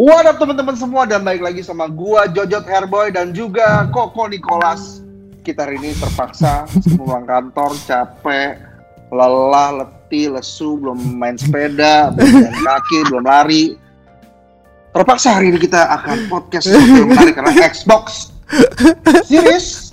[0.00, 5.04] What up teman-teman semua dan baik lagi sama gua Jojot Hairboy dan juga Koko Nicholas.
[5.44, 6.64] Kita hari ini terpaksa
[6.96, 8.64] pulang kantor capek,
[9.12, 13.64] lelah, letih, lesu, belum main sepeda, belum jalan kaki, belum lari.
[14.96, 18.32] Terpaksa hari ini kita akan podcast yang menarik karena Xbox
[19.28, 19.92] Series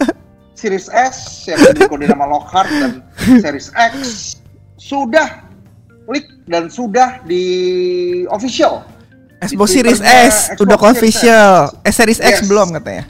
[0.56, 3.04] Series S yang dikode nama Lockhart dan
[3.44, 4.40] Series X
[4.80, 5.44] sudah
[6.08, 7.44] leak dan sudah di
[8.32, 8.88] official
[9.40, 11.52] Xbox Series S Xbox udah official.
[11.82, 13.06] Eh Series X belum katanya.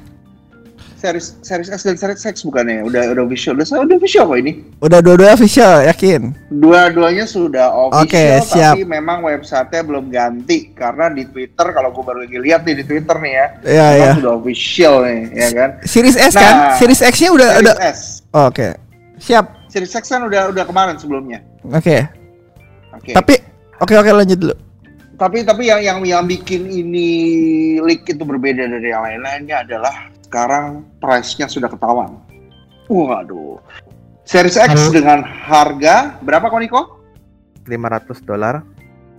[0.98, 4.66] series series S dan series X bukannya udah udah official udah udah official kok ini
[4.82, 6.34] Udah dua-dua official, yakin?
[6.50, 8.74] dua-duanya sudah official siap.
[8.74, 12.86] tapi memang websitenya belum ganti karena di Twitter kalau gue baru lagi lihat nih di
[12.90, 14.12] Twitter nih ya Iya, memang iya.
[14.18, 16.56] sudah official nih ya kan Series S Nah, kan?
[16.76, 18.00] Series X-nya udah series udah S
[18.34, 18.68] Oh, Oke.
[19.20, 19.46] Siap.
[19.70, 22.10] series X kan udah udah kemarin sebelumnya Oke.
[22.92, 23.34] oke Tapi
[23.78, 24.56] oke oke lanjut dulu.
[25.18, 27.10] Tapi tapi yang yang yang bikin ini
[27.82, 32.22] leak itu berbeda dari yang lain-lainnya adalah sekarang price-nya sudah ketahuan.
[32.88, 33.58] Waduh.
[34.28, 34.94] Series X Halo.
[34.94, 36.82] dengan harga berapa kok Niko?
[37.66, 38.64] 500 dolar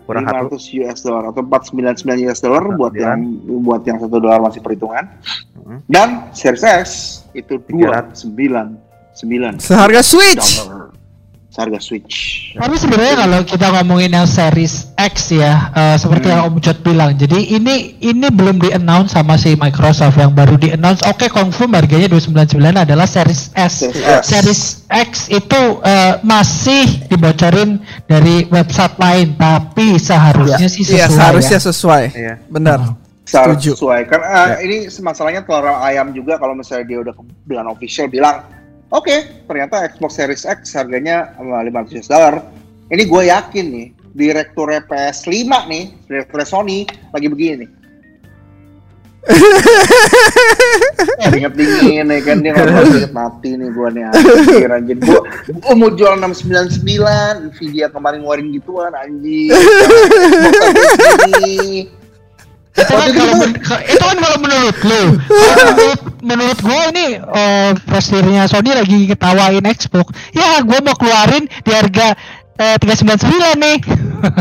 [0.09, 3.05] kurang satu 500 US dollar atau 499 US dollar buat 49.
[3.05, 3.21] yang
[3.61, 5.05] buat yang satu dolar masih perhitungan.
[5.61, 5.81] Hmm.
[5.85, 6.87] Dan Series X
[7.37, 8.25] itu 300.
[8.25, 10.63] 299 Seharga Switch.
[10.65, 10.78] dollar.
[11.59, 12.15] Seharga Switch.
[12.55, 16.35] Tapi sebenarnya kalau kita ngomongin yang series X ya, eh, seperti Hmm.
[16.39, 20.55] yang Om Jod bilang, jadi ini ini belum di announce sama si Microsoft yang baru
[20.55, 21.03] di announce.
[21.03, 23.83] Oke, confirm harganya 299 adalah series S.
[23.83, 24.23] Series S.
[24.23, 31.59] Series X itu eh, masih dibocorin dari website lain, tapi seharusnya sih Iya, sesuai seharusnya
[31.59, 31.67] ya.
[31.67, 32.05] sesuai.
[32.15, 32.35] Iya.
[32.47, 32.81] Benar.
[33.29, 33.77] Setuju.
[33.77, 37.13] sesuai kan eh, ini masalahnya telur ayam juga kalau misalnya dia udah
[37.45, 38.41] bilang official bilang
[38.91, 39.15] oke
[39.49, 42.35] ternyata Xbox Series X harganya eh, 500 US dollar
[42.89, 47.69] ini gue yakin nih direkturnya PS5 nih direkturnya Sony lagi begini.
[47.69, 47.71] Nih
[51.37, 52.41] Ingat dingin nih kan?
[52.41, 54.97] Dia ngomong inget mati nih gue nih anjir anjir.
[55.05, 55.21] Gue
[55.53, 59.53] gue mau jual 699 Nvidia kemarin ngeluarin gituan anjir.
[62.79, 67.71] itu kan kalau men- itu kan kalau menurut lu Kalau menurut menurut gue ini eh
[67.81, 72.15] presidennya Sony lagi ketawain Xbox ya gue mau keluarin di harga
[72.57, 73.79] eh, 399 nih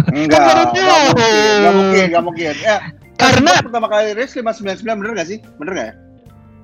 [0.10, 0.58] Enggak, Kan tahu.
[0.60, 2.54] mungkin, enggak mungkin, enggak mungkin.
[2.58, 2.76] Ya,
[3.14, 5.38] Karena- pertama kali rilis 599 bener gak sih?
[5.56, 5.94] Bener gak ya?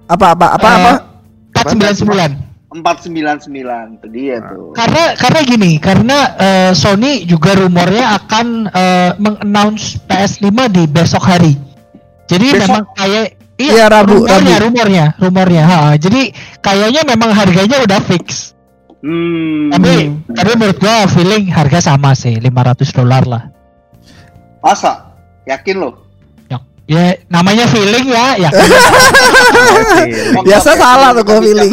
[0.08, 0.92] Apa apa apa Eh, apa?
[1.54, 3.54] 499 499
[3.94, 4.74] itu dia tuh.
[4.74, 11.54] karena karena gini karena eh, Sony juga rumornya akan eh, mengannounce PS5 di besok hari
[12.26, 12.62] jadi Besok?
[12.64, 14.66] memang kayak Iya, Rabu, rumornya Rabu.
[14.66, 15.78] rumornya rumornya ha.
[15.94, 18.52] jadi kayaknya memang harganya udah fix
[19.04, 19.68] Hmm.
[19.68, 19.94] tapi
[20.32, 22.48] tapi menurut gua feeling harga sama sih 500
[22.90, 23.44] dolar lah
[24.58, 25.12] Masa?
[25.44, 26.03] Yakin lo?
[26.90, 28.50] Ya, ya namanya feeling ya ya
[30.34, 31.72] Oke, Biasa salah tuh gua feeling.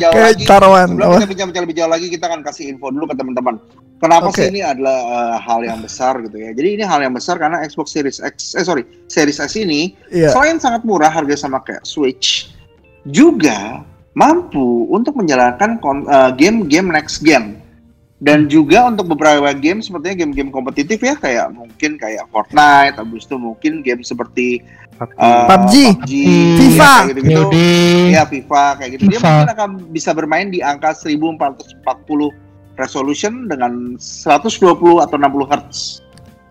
[0.00, 3.14] Kayak lagi, taruhan, Sebelum kita bincang-bincang lebih jauh lagi, kita akan kasih info dulu ke
[3.14, 3.54] teman-teman.
[3.98, 4.46] Kenapa Oke.
[4.46, 6.50] sih ini adalah eh, hal yang besar gitu ya?
[6.54, 10.30] Jadi ini hal yang besar karena Xbox Series X, eh sorry, Series S ini Iya.
[10.30, 12.54] selain sangat murah harga sama kayak Switch,
[13.10, 13.82] juga
[14.14, 17.58] mampu untuk menjalankan eh, game-game next gen.
[18.18, 23.38] Dan juga untuk beberapa game sepertinya game-game kompetitif ya kayak mungkin kayak Fortnite, habis itu
[23.38, 24.58] mungkin game seperti
[24.98, 26.10] eh, PUBG,
[26.58, 27.42] FIFA, ya, kayak gitu-gitu.
[27.46, 27.56] COD.
[28.10, 29.02] Ya FIFA kayak gitu.
[29.06, 29.30] Dia FIFA.
[29.30, 31.78] mungkin akan bisa bermain di angka 1440
[32.74, 34.58] resolution dengan 120
[34.98, 35.78] atau 60 Hz.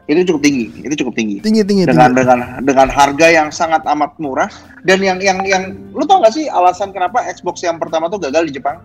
[0.07, 1.43] Itu cukup tinggi, itu cukup tinggi.
[1.43, 2.23] Tinggi tinggi Dengan tinggi.
[2.23, 4.47] dengan dengan harga yang sangat amat murah
[4.87, 8.47] dan yang yang yang lu tau gak sih alasan kenapa Xbox yang pertama tuh gagal
[8.47, 8.79] di Jepang?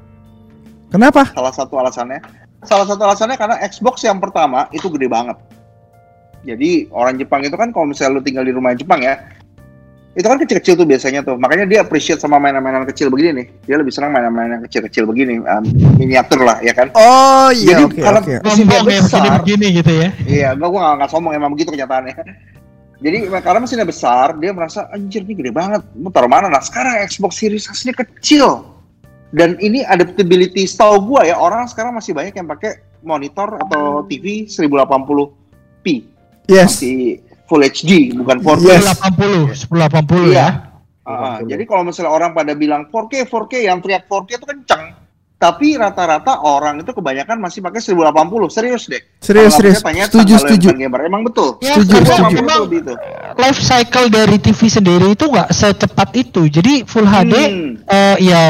[0.91, 1.31] Kenapa?
[1.31, 2.19] Salah satu alasannya,
[2.63, 5.37] salah satu alasannya karena Xbox yang pertama itu gede banget.
[6.43, 9.15] Jadi orang Jepang itu kan kalau misalnya lu tinggal di rumah Jepang ya,
[10.13, 11.39] itu kan kecil-kecil tuh biasanya tuh.
[11.39, 13.47] Makanya dia appreciate sama mainan-mainan kecil begini nih.
[13.71, 15.63] Dia lebih senang mainan-mainan kecil-kecil begini, um,
[15.97, 16.91] miniatur lah ya kan.
[16.99, 18.35] Oh iya Jadi, oke kalau- oke.
[18.43, 19.07] Mesinnya ya besar.
[19.23, 22.15] begini-begini gitu ya Iya, gua gua nggak- nggak sombong emang begitu kenyataannya.
[23.03, 25.83] Jadi karena mesinnya besar, dia merasa anjir ini gede banget.
[25.99, 26.47] Mau taruh mana?
[26.47, 28.63] Nah sekarang Xbox Series S ini kecil.
[29.33, 32.71] Dan ini adaptability setahu gua ya orang sekarang masih banyak yang pakai
[33.01, 35.87] monitor atau TV 1080p
[36.45, 36.77] Yes.
[36.77, 36.99] masih
[37.45, 38.65] Full HD bukan 4K.
[38.67, 38.85] Yes.
[38.97, 40.37] 1080 1080 Iya.
[40.37, 40.49] ya
[41.03, 44.95] Ah, jadi kalau misalnya orang pada bilang 4K, 4K yang teriak 4K itu kenceng.
[45.35, 48.47] Tapi rata-rata orang itu kebanyakan masih pakai 1080.
[48.47, 49.03] Serius deh.
[49.19, 49.83] Serius Kalau serius.
[49.83, 50.69] tanya Setuju setuju.
[50.71, 51.03] gamer.
[51.03, 51.59] Emang betul.
[51.59, 52.37] Ya, Setuju, karena setuju.
[52.39, 52.93] memang Betul, gitu.
[53.35, 56.43] life cycle dari TV sendiri itu nggak secepat itu.
[56.47, 57.71] Jadi full HD Hmm.
[57.83, 58.41] eh, ya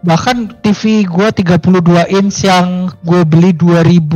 [0.00, 1.80] bahkan TV gua 32
[2.10, 4.08] inch yang gue beli 2000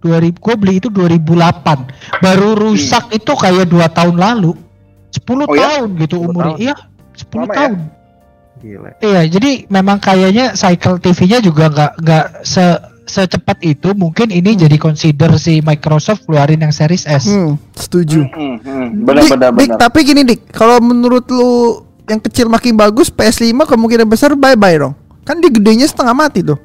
[0.00, 4.54] 2000 gue beli itu 2008 baru rusak itu kayak dua tahun lalu
[5.10, 5.80] 10 Oh ya?
[5.80, 6.44] tahun gitu 10 umurnya.
[6.52, 6.60] tahun.
[6.60, 6.74] Iya,
[7.16, 7.56] 10 Lama ya?
[7.56, 7.78] tahun.
[8.56, 8.90] Gila.
[8.98, 12.64] Iya, jadi memang kayaknya cycle TV-nya juga nggak nggak se
[13.06, 13.92] secepat itu.
[13.92, 17.26] Mungkin ini jadi consider si Microsoft keluarin yang Series S.
[17.26, 18.26] Hmm, setuju.
[18.26, 19.78] Hmm, hmm, benar Dik, benar Dik, benar.
[19.78, 24.76] tapi gini Dik, kalau menurut lu yang kecil makin bagus, PS5 kemungkinan besar bye bye
[24.76, 24.94] dong.
[25.22, 26.58] Kan dia gedenya setengah mati tuh.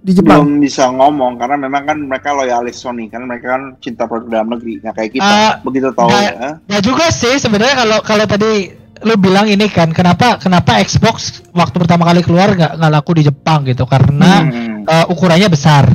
[0.00, 0.44] Di Jepang.
[0.44, 4.52] belum bisa ngomong karena memang kan mereka loyalis Sony kan mereka kan cinta produk dalam
[4.52, 8.24] negeri nggak kayak kita Ah, begitu tahu nggak- ya Nah juga sih sebenarnya kalau kalau
[8.26, 8.68] tadi
[9.00, 13.24] lu bilang ini kan kenapa kenapa Xbox waktu pertama kali keluar nggak nggak laku di
[13.24, 14.84] Jepang gitu karena Hmm.
[14.84, 15.88] eh, ukurannya besar.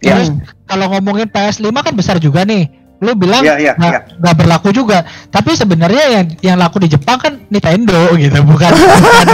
[0.00, 0.16] Ya.
[0.16, 0.32] Terus
[0.64, 2.64] kalau ngomongin PS5 kan besar juga nih.
[3.00, 4.00] Lu bilang Iya, iya, nggak iya.
[4.20, 5.02] nggak berlaku juga.
[5.26, 9.26] Tapi sebenarnya yang yang laku di Jepang kan Nintendo gitu, bukan bukan,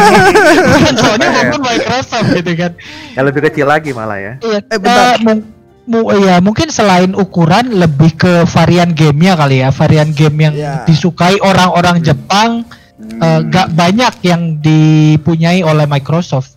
[0.71, 2.73] bukan Sony maupun Microsoft gitu kan.
[3.13, 4.33] Yang lebih kecil lagi malah ya.
[4.39, 4.95] Iya, Eh, bentar.
[4.97, 5.47] eh, mung-
[5.85, 10.75] mu- iya, mungkin selain ukuran lebih ke varian gamenya kali ya, varian game yang Iya.
[10.83, 12.63] disukai orang-orang Jepang
[12.97, 13.19] Hmm.
[13.19, 16.55] eh, nggak banyak yang dipunyai oleh Microsoft.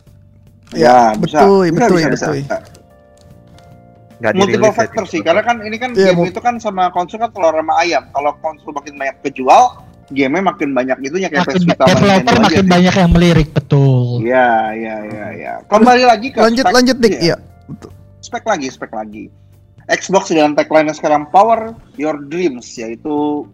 [0.70, 1.42] ya, bisa.
[1.42, 2.34] betul, Bisa, betul, bisa, betul.
[2.38, 2.58] bisa.
[4.19, 7.24] Nggak multiple ya, factor sih karena kan ini kan Iya, game itu kan sama konsol
[7.24, 9.80] kan telur sama ayam kalau konsol makin banyak kejual
[10.12, 12.71] game makin banyak itunya kayak Makin Vita developer Nintendo aja makin sih.
[12.74, 14.06] banyak yang melirik betul.
[14.25, 15.54] Iya, iya, iya, iya.
[15.69, 17.21] Kembali lagi ke Lanjut spek, lanjut Dik, iya.
[17.21, 17.38] iya.
[18.19, 19.24] spek lagi, spek lagi.
[19.89, 23.45] Xbox dengan tagline sekarang Power Your Dreams yaitu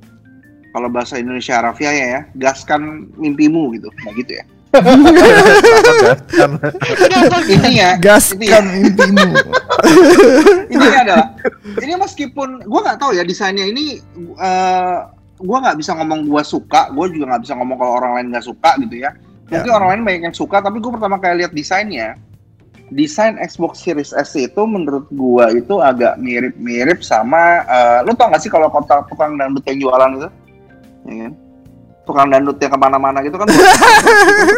[0.76, 3.88] kalau bahasa Indonesia Rafia ya, gaskan mimpimu gitu.
[4.04, 4.44] Nah gitu ya.
[6.36, 6.60] Kan-
[7.46, 9.30] Intinya, Gaskan impimu.
[10.72, 11.28] intinya adalah
[11.80, 14.02] ini meskipun gua nggak tahu ya desainnya ini
[14.40, 14.98] eh
[15.40, 18.46] gua nggak bisa ngomong gua suka, gua juga nggak bisa ngomong kalau orang lain nggak
[18.46, 19.12] suka gitu ya.
[19.46, 22.18] Mungkin orang lain banyak yang suka, tapi gua pertama kali lihat desainnya,
[22.90, 28.42] desain Xbox Series S itu menurut gua itu agak mirip-mirip sama, eh lu tau gak
[28.42, 30.30] sih kalau kota tukang dangdut yang jualan itu,
[31.06, 31.34] ya kan?
[32.06, 33.50] Tukang dangdut yang ke mana-mana gitu kan.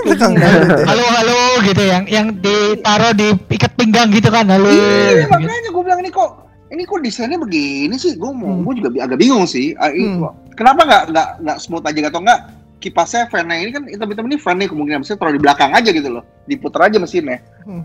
[0.04, 0.86] Tukang dangdut ya.
[0.86, 4.68] Halo halo gitu yang yang ditaruh di ikat pinggang gitu kan halo.
[4.68, 5.32] Iya, gitu.
[5.32, 6.30] makanya gue bilang ini kok
[6.68, 8.20] ini kok desainnya begini sih?
[8.20, 8.68] Gue mau, Hmm.
[8.68, 9.72] gue juga agak bingung sih.
[9.74, 10.28] Ah, Hmm.
[10.54, 12.40] Kenapa nggak nggak nggak smooth aja atau nggak
[12.78, 16.10] kipasnya fan ini kan hitam-hitam ini fan nih kemungkinan bisa taruh di belakang aja gitu
[16.12, 17.40] loh, diputar aja mesinnya.
[17.64, 17.82] Hmm.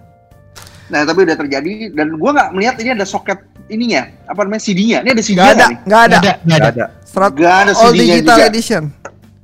[0.91, 3.39] Nah tapi udah terjadi dan gue nggak melihat ini ada soket
[3.69, 4.99] ininya apa namanya CD-nya.
[5.01, 5.77] Ini ada CD-nya Gak ada, nih?
[5.79, 6.17] gak ada.
[6.19, 6.43] Nggak ada, nggak ada.
[6.43, 6.87] Nggak ada.
[7.07, 8.49] Serat Nggak ada all CD-nya digital juga.
[8.51, 8.83] edition.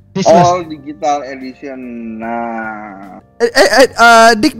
[0.09, 0.41] Dismiss.
[0.41, 1.79] All digital edition.
[2.17, 4.53] Nah, Eh, eh, eh, eh, Dik,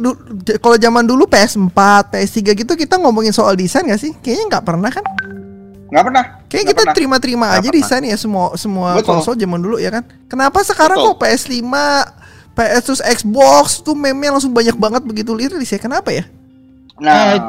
[0.57, 1.75] kalau zaman dulu PS4,
[2.07, 4.16] PS3 gitu kita ngomongin soal desain gak sih?
[4.16, 5.04] Kayaknya nggak pernah kan?
[5.90, 6.24] nggak pernah.
[6.46, 6.94] Kayaknya Nggak kita pernah.
[6.94, 7.80] terima-terima Nggak aja pernah.
[7.81, 9.10] desain ya semua semua Betul.
[9.10, 10.06] konsol zaman dulu ya kan.
[10.30, 11.12] Kenapa sekarang Betul.
[11.12, 11.66] kok PS5,
[12.54, 15.81] PS terus Xbox tuh meme langsung banyak banget begitu liris ya?
[15.81, 16.30] Kenapa ya?
[17.01, 17.42] Nah,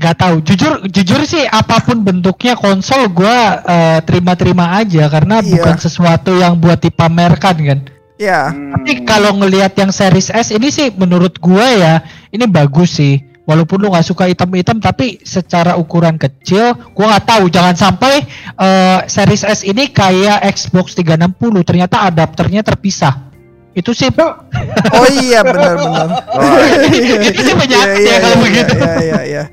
[0.00, 0.40] Gak tahu.
[0.40, 5.60] Jujur jujur sih apa pun bentuknya konsol gua eh, terima-terima aja karena Iya.
[5.60, 7.78] bukan sesuatu yang buat dipamerkan kan.
[8.16, 11.94] Ya, hmm, Tapi kalau ngelihat yang Series S ini sih menurut gua ya
[12.32, 13.20] ini bagus sih.
[13.44, 18.24] Walaupun lu nggak suka hitam-hitam tapi secara ukuran kecil gua nggak tahu jangan sampai
[18.56, 23.28] eh, Series S ini kayak Xbox 360 ternyata adapternya terpisah.
[23.76, 26.08] Itu sih oh iya benar-benar.
[26.34, 26.58] Oh,
[27.30, 28.74] Itu sih penyakit ya kalau begitu.
[28.80, 29.44] Iya iya iya.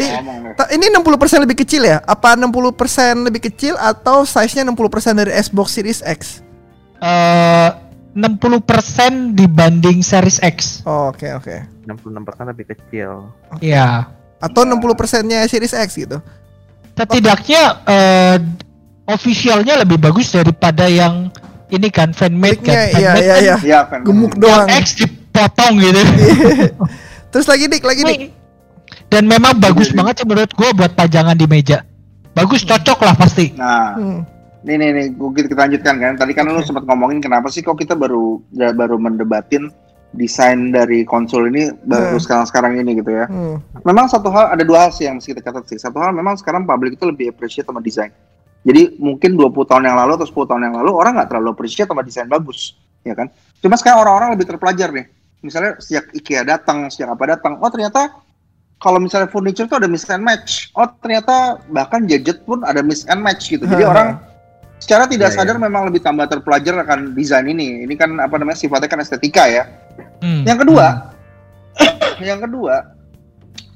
[0.00, 1.98] Ngomong ta- Ini 60% lebih kecil ya?
[2.02, 2.46] Apa 60%
[3.22, 6.40] lebih kecil atau size-nya 60% dari Xbox Series X?
[7.00, 7.70] eh
[8.12, 10.82] 60% dibanding Series X.
[10.82, 11.62] Oh, Oke oke.
[11.86, 13.30] 66% lebih kecil.
[13.58, 14.10] Iya.
[14.36, 16.18] Atau 60%-nya Series X gitu.
[16.92, 18.36] Setidaknya eh
[19.06, 21.30] officialnya lebih bagus daripada yang
[21.70, 22.74] ini kan fanmade kan.
[22.74, 23.56] iya iya kan iya.
[23.62, 24.02] Ya, fan.
[24.02, 24.68] Gemuk yang doang.
[24.68, 26.02] X dipotong gitu.
[27.32, 28.20] Terus lagi dik, lagi dik.
[29.10, 31.82] Dan memang bagus Jadi- banget sih menurut gua buat pajangan di meja.
[32.30, 33.50] Bagus cocok lah pasti.
[33.58, 34.20] Nah, Hmm.
[34.60, 36.12] Nih nih nih, kita, kita lanjutkan kan.
[36.14, 39.72] Tadi kan lu sempat ngomongin kenapa sih kok kita baru ya, baru mendebatin
[40.12, 42.22] desain dari konsol ini baru Hmm.
[42.22, 43.24] sekarang sekarang ini gitu ya.
[43.24, 43.56] Hmm.
[43.82, 45.80] Memang satu hal ada dua hal sih yang mesti kita catat sih.
[45.80, 48.12] Satu hal memang sekarang publik itu lebih appreciate sama desain.
[48.60, 51.88] Jadi mungkin 20 tahun yang lalu atau 10 tahun yang lalu orang nggak terlalu appreciate
[51.88, 53.32] sama desain bagus, ya kan?
[53.58, 55.08] Cuma sekarang orang-orang lebih terpelajar nih.
[55.40, 58.12] Misalnya sejak IKEA datang, sejak apa datang, oh ternyata
[58.80, 60.72] kalau misalnya furniture tuh ada mix and match.
[60.74, 63.68] Oh ternyata bahkan gadget pun ada mix and match gitu.
[63.68, 63.92] Jadi Hmm.
[63.94, 64.08] orang
[64.80, 67.84] secara tidak Iya, sadar memang lebih tambah terpelajar akan desain ini.
[67.84, 69.68] Ini kan apa namanya sifatnya kan estetika ya.
[70.24, 70.48] Hmm.
[70.48, 70.86] Yang kedua,
[72.28, 72.96] yang kedua,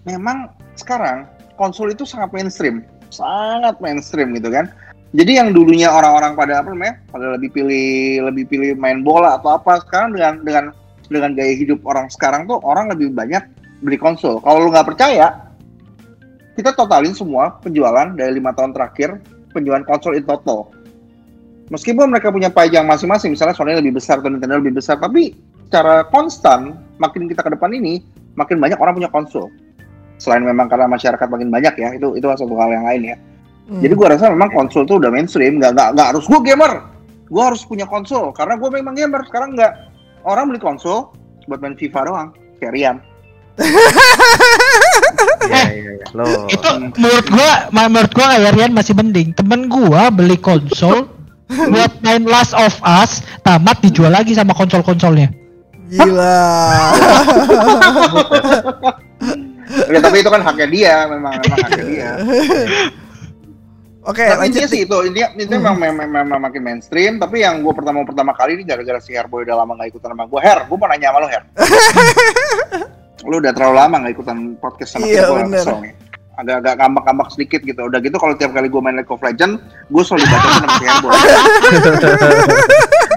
[0.09, 0.49] memang
[0.81, 1.29] sekarang
[1.61, 2.81] konsol itu sangat mainstream,
[3.13, 4.73] sangat mainstream gitu kan.
[5.15, 9.55] Jadi yang dulunya orang-orang pada apa namanya, pada lebih pilih lebih pilih main bola atau
[9.55, 10.65] apa, sekarang dengan dengan
[11.13, 13.45] dengan gaya hidup orang sekarang tuh orang lebih banyak
[13.85, 14.41] beli konsol.
[14.41, 15.53] Kalau lu nggak percaya,
[16.57, 19.21] kita totalin semua penjualan dari lima tahun terakhir
[19.53, 20.73] penjualan konsol in total.
[21.69, 25.37] Meskipun mereka punya pajang masing-masing, misalnya Sony lebih besar atau Nintendo lebih besar, tapi
[25.69, 28.05] secara konstan makin kita ke depan ini
[28.37, 29.49] makin banyak orang punya konsol.
[30.21, 33.17] Selain memang karena masyarakat makin banyak ya, itu itu satu hal yang lain ya.
[33.65, 33.81] Hmm.
[33.81, 36.73] Jadi gua rasa memang konsol tuh udah mainstream, nggak nggak nggak harus gue gamer,
[37.33, 39.25] gue harus punya konsol karena gue memang gamer.
[39.25, 39.73] Sekarang nggak
[40.29, 41.17] orang beli konsol
[41.49, 42.29] buat main FIFA doang,
[42.61, 42.77] kayak
[43.59, 43.93] Rian.
[45.45, 46.07] Iya iya iya.
[46.17, 46.69] Lo Itu
[46.99, 49.29] menurut gua, menurut gua kayak Rian masih mending.
[49.37, 51.09] Temen gua beli konsol
[51.49, 55.31] buat main Last of Us, tamat dijual lagi sama konsol-konsolnya.
[55.93, 56.45] Gila.
[59.75, 62.11] Ya tapi itu kan haknya dia, memang memang haknya dia.
[64.05, 64.53] Oke, Tapi lanjut.
[64.53, 67.17] intinya sih itu, intinya, intinya memang, memang, memang makin mainstream.
[67.17, 70.29] Tapi yang gue pertama pertama kali ini gara-gara si Herboy udah lama gak ikutan sama
[70.29, 70.41] gue.
[70.45, 71.43] Her, gue mau nanya sama lo Her.
[73.25, 75.93] lu udah terlalu lama gak ikutan podcast sama Iya, kesel nih.
[76.35, 77.81] Agak-agak ngambak-ngambak sedikit gitu.
[77.87, 80.85] Udah gitu kalau tiap kali gue main League of Legends, gue selalu dibaca sama si
[80.85, 81.13] Herboy.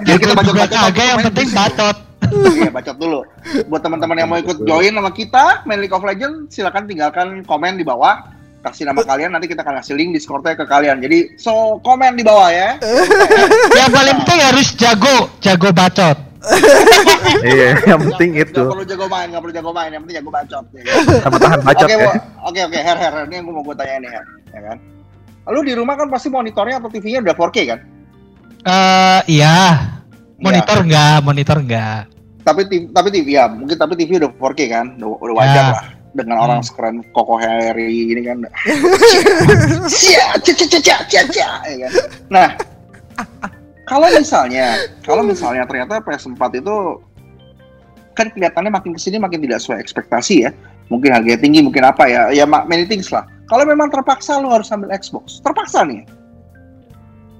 [0.06, 0.78] Jadi kita bacot-bacot.
[0.86, 1.96] kagak yang penting bacot.
[2.28, 3.20] Iya, bacot dulu.
[3.66, 7.74] Buat teman-teman yang mau ikut join sama kita main League of Legends, silakan tinggalkan komen
[7.74, 8.22] di bawah.
[8.58, 10.98] Kasih nama kalian, nanti kita akan kasih link Discord-nya ke kalian.
[11.02, 12.78] Jadi, so komen di bawah ya.
[13.74, 16.27] Yang paling penting harus jago, jago bacot.
[17.44, 20.30] Iya yang penting itu Gak perlu jago main, gak perlu jago main, yang penting jago
[20.30, 20.64] bacot.
[20.70, 20.94] Ya, kan?
[21.22, 22.12] sama tahan bacot Oke, ya.
[22.42, 24.24] Oke, oke, Her, Her, ini yang gue mau gue tanya nih, Her.
[24.48, 24.76] Ya kan?
[25.48, 27.78] Lu di rumah kan pasti monitornya atau TV-nya udah 4K kan?
[28.60, 29.56] Eh iya.
[30.36, 32.02] Monitor enggak, monitor enggak.
[32.40, 34.86] Tapi TV, tapi TV ya, mungkin tapi TV udah 4K kan?
[34.96, 35.72] Udah, udah wajar Ya.
[35.72, 35.84] lah.
[36.08, 36.66] Dengan orang Hmm.
[36.66, 38.40] sekeren Koko Harry ini kan.
[39.86, 41.92] Cia, cia, cia, cia, cia, cia, cia, ya kan?
[42.28, 42.48] Nah,
[43.88, 46.76] kalau misalnya, kalau misalnya ternyata PS4 itu
[48.12, 50.50] kan kelihatannya makin ke sini makin tidak sesuai ekspektasi ya.
[50.92, 53.24] Mungkin harganya tinggi, mungkin apa ya, ya ma- many things lah.
[53.48, 56.04] Kalau memang terpaksa lu harus ambil Xbox, terpaksa nih.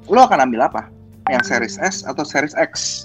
[0.09, 0.89] Lu akan ambil apa?
[1.29, 3.05] Yang Series S atau Series X?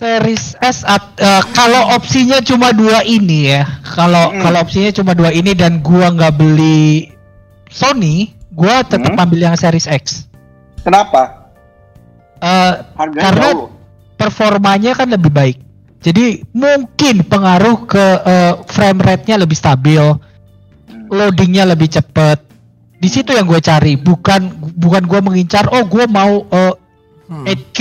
[0.00, 3.68] Series S at- eh, kalau opsinya cuma dua ini ya.
[3.84, 4.40] Kalau Hmm.
[4.40, 7.10] kalau opsinya cuma dua ini dan gua nggak beli
[7.68, 9.22] Sony, gua tetap Hmm.
[9.26, 10.29] ambil yang Series X.
[10.80, 11.52] Kenapa?
[12.40, 13.68] Eh, Harganya Karena- jauh.
[14.16, 15.56] performanya kan lebih baik.
[16.00, 21.08] Jadi mungkin pengaruh ke eh, frame rate-nya lebih stabil, Hmm.
[21.08, 22.40] loadingnya lebih cepat.
[22.96, 25.68] Di situ yang gue cari, bukan bukan gue mengincar.
[25.72, 26.72] Oh, gue mau eh,
[27.28, 27.44] Hmm.
[27.46, 27.80] 8K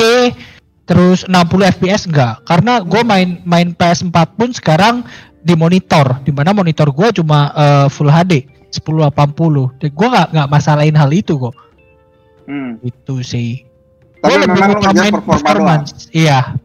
[0.86, 5.01] terus 60 fps enggak karena gue main main PS4 pun sekarang
[5.39, 10.48] di monitor di mana monitor gue cuma eh, full HD 1080 dan gue nggak nggak
[10.50, 11.53] masalahin hal itu kok
[12.50, 12.82] Hmm.
[12.82, 13.63] itu sih
[14.20, 15.84] Tapi lebih memang lu utamain ngejar performa doang.
[15.86, 16.58] performance iya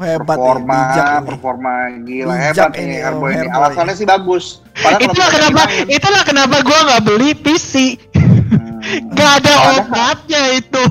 [0.00, 1.26] Hebat performa, nih, bijak ini.
[1.28, 3.46] performa gila Bijak hebat ini, ini oh, Airboy ini.
[3.46, 4.44] Alasannya sih bagus.
[4.74, 7.72] Padahal itulah kenapa bilangin, itulah kenapa gue nggak beli PC
[8.16, 8.80] hmm,
[9.12, 10.84] nggak ada obatnya itu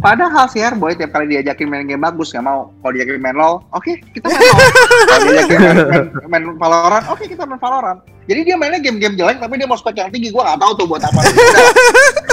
[0.00, 2.72] Padahal si Airboy tiap kali diajakin main game bagus nggak mau.
[2.80, 4.68] Kalau diajakin main LoL, oke kita main LoL.
[5.08, 8.00] Kalau diajakin main, main, main Valorant, oke kita main Valorant.
[8.30, 10.30] Jadi dia mainnya game-game jelek tapi dia mau spek yang tinggi.
[10.30, 11.20] Gua nggak tahu tuh buat apa.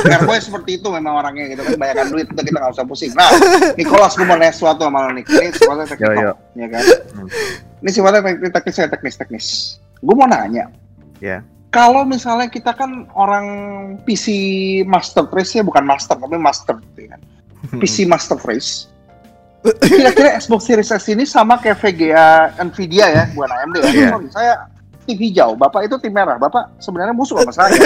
[0.06, 0.20] Udah.
[0.22, 1.74] Airboy seperti itu memang orangnya gitu kan.
[1.76, 3.12] Banyakan duit itu kita nggak usah pusing.
[3.18, 3.28] Nah,
[3.76, 5.26] Nicholas gue mau nanya sesuatu sama lo nih.
[5.26, 5.90] Ini sifatnya Yo, yo.
[5.98, 6.84] teknikal, ya kan?
[7.18, 7.28] Hmm.
[7.82, 9.46] Ini sifatnya teknis, teknis, teknis, teknis.
[10.06, 10.70] Gue mau nanya,
[11.18, 11.42] Ya.
[11.74, 13.46] kalau misalnya kita kan orang
[14.06, 14.30] PC
[14.86, 17.18] master race ya bukan master tapi master gitu kan.
[17.76, 18.88] PC master race.
[19.84, 23.90] Kira-kira Xbox Series S ini sama kayak VGA Nvidia ya, bukan AMD ya.
[23.92, 24.10] Iya.
[24.14, 24.54] Sorry, saya
[25.08, 26.36] tim hijau, Bapak itu tim merah.
[26.36, 27.72] Bapak sebenarnya musuh sama saya.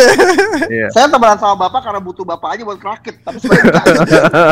[0.72, 0.88] Iya.
[0.94, 3.82] saya temenan sama Bapak karena butuh Bapak aja buat rakit, tapi sebenarnya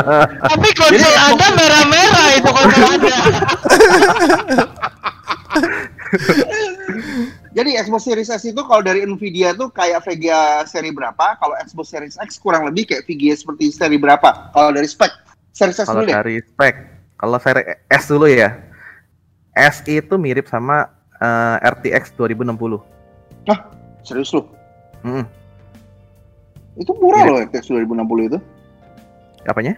[0.52, 3.16] tapi konsol Jadi, anda merah-merah itu konsol anda
[7.58, 11.34] Jadi Xbox Series S itu kalau dari Nvidia tuh kayak VGA seri berapa?
[11.36, 14.54] Kalau Xbox Series X kurang lebih kayak VGA seperti seri berapa?
[14.54, 15.10] Kalau dari spek
[15.50, 16.14] Series S Kalau dulu deh.
[16.14, 16.76] dari spek,
[17.18, 18.54] kalau seri S dulu ya.
[19.58, 20.86] S itu mirip sama
[21.18, 22.78] eh, RTX 2060.
[24.00, 24.46] Serius lu?
[25.02, 25.26] Mm,
[26.78, 27.34] Itu murah Mirip.
[27.34, 28.40] loh RTX 2060 itu.
[29.44, 29.74] apanya?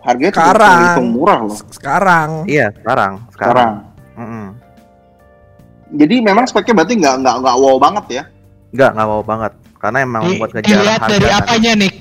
[0.00, 1.04] Harganya Sekarang.
[1.06, 2.30] murah loh Sekarang.
[2.48, 3.12] Iya, sekarang.
[3.30, 3.70] sekarang.
[4.16, 4.46] Mm-mm.
[5.90, 8.22] Jadi memang speknya berarti nggak nggak nggak wow banget ya?
[8.70, 9.52] Enggak, enggak mau banget.
[9.76, 11.40] Karena emang Di- buat ngejar dilihat harga dari kan.
[11.40, 11.92] apanya nih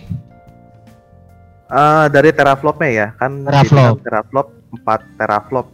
[1.70, 4.02] Eh, dari teraflopnya ya, kan Teraflop.
[4.02, 5.68] teraflop 4 teraflop.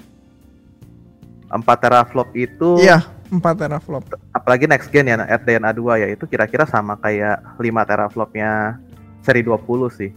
[1.47, 2.99] 4 teraflop itu Iya,
[3.31, 4.03] 4 teraflop.
[4.29, 8.75] apalagi next gen ya RDNA 2 ya, itu kira-kira sama kayak 5 teraflopnya
[9.23, 10.11] seri 20 sih.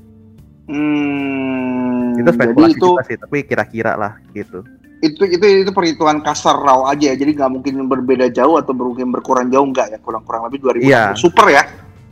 [0.67, 4.67] Hmm, Itu spekulasi itu juga sih, tapi kira-kira lah gitu.
[4.99, 7.17] Itu itu itu perhitungan kasar raw aja ya.
[7.19, 9.99] Jadi nggak mungkin berbeda jauh atau mungkin berkurang jauh nggak ya?
[10.03, 10.83] Kurang kurang lebih 2000.
[10.83, 11.03] Iya.
[11.15, 11.63] Super ya?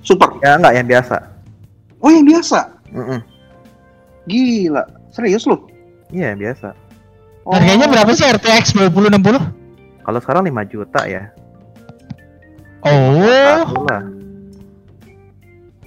[0.06, 0.38] Super.
[0.42, 1.16] Ya enggak yang biasa.
[1.98, 2.58] Oh yang biasa.
[2.94, 3.20] Mm-mm.
[4.26, 5.58] Gila, serius lu?
[6.14, 6.74] Iya biasa.
[7.46, 7.54] Oh.
[7.54, 10.02] Harganya berapa sih RTX 2060?
[10.06, 11.30] Kalau sekarang 5 juta ya.
[12.86, 13.66] Oh.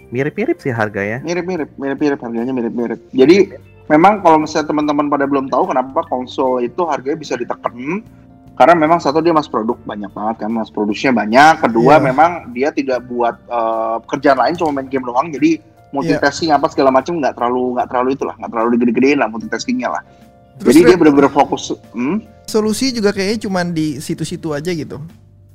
[0.09, 1.21] Mirip-mirip sih harganya.
[1.21, 2.99] Mirip-mirip, mirip-mirip harganya mirip-mirip.
[3.13, 3.55] Jadi
[3.89, 8.05] memang kalau misalnya teman-teman pada belum tahu kenapa konsol itu harganya bisa ditekan
[8.53, 12.05] karena memang satu dia mas produk banyak banget kan mas produksinya banyak kedua Iya.
[12.11, 15.57] memang dia tidak buat eh, kerjaan lain cuma main game doang jadi
[15.89, 20.03] multitasking apa segala macam nggak terlalu nggak terlalu itulah nggak terlalu digede-gedein lah multitaskingnya lah
[20.59, 22.45] Terus jadi dia benar-benar fokus hmm?
[22.45, 24.99] solusi juga kayaknya cuman di situ-situ aja gitu.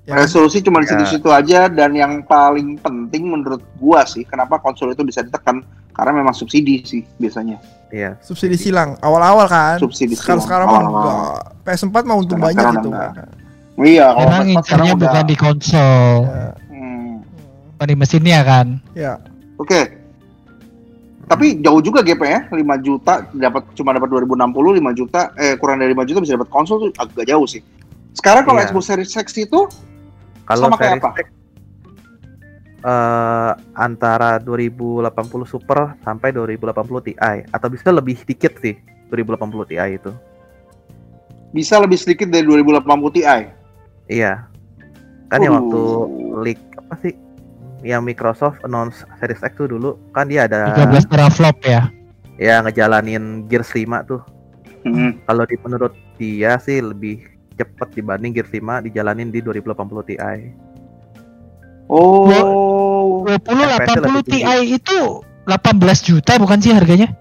[0.05, 0.91] Ya resolusi cuma di Ya.
[0.95, 6.13] situ-situ aja dan yang paling penting menurut gua sih kenapa konsol itu bisa ditekan karena
[6.15, 7.57] memang subsidi sih biasanya
[7.89, 8.19] Iya.
[8.21, 9.79] Subsidi silang awal-awal kan.
[9.79, 11.05] Subsidi sekarang silang, sekarang mah awal-awal.
[11.07, 11.41] enggak.
[11.65, 12.91] PS4 mah untung Sekarang- banyak gitu.
[12.91, 13.13] kan.
[13.81, 16.49] iya kalau emang PS4 sekarang incernya udah- bukan di konsol, Ya.
[16.69, 17.13] hmm.
[17.73, 18.67] bukan di mesinnya kan?
[18.93, 19.13] Ya.
[19.57, 19.81] Oke.
[21.25, 24.37] Tapi jauh juga GP ya, 5 juta dapat cuma dapat 2060,
[24.75, 27.65] 5 juta eh kurang dari 5 juta bisa dapat konsol tuh agak jauh sih.
[28.13, 28.69] Sekarang kalau Iya.
[28.69, 29.65] Xbox Series X itu
[30.45, 31.11] Kalau Sama kayak Series apa?
[31.17, 31.29] X,
[32.85, 35.09] eh, antara 2080
[35.45, 37.15] Super sampai 2080 Ti
[37.49, 38.77] atau bisa lebih dikit sih
[39.09, 40.13] 2080 Ti itu.
[41.51, 43.23] bisa lebih sedikit dari 2080 Ti.
[44.11, 44.43] Iya.
[45.31, 45.59] Kan yang Uh.
[45.63, 45.81] waktu
[46.43, 47.15] leak apa sih?
[47.81, 51.87] Yang Microsoft announce Series X tuh dulu kan dia ada 13 teraflop ya.
[52.35, 54.19] ya ngejalanin Gears 5 tuh.
[54.83, 55.15] Hmm.
[55.25, 57.23] Kalau di menurut dia sih lebih
[57.55, 60.17] cepet dibanding Gears 5 dijalanin di 2080 Ti.
[61.87, 63.23] Oh.
[63.27, 64.75] 20 FPS-nya 80 lebih Ti tinggi.
[64.75, 64.99] itu
[65.45, 67.13] 18 juta bukan sih harganya?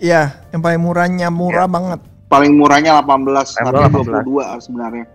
[0.00, 2.00] Iya, yang paling murahnya murah banget.
[2.28, 5.06] Paling murahnya 18, Paling harganya murah 22 sebenarnya.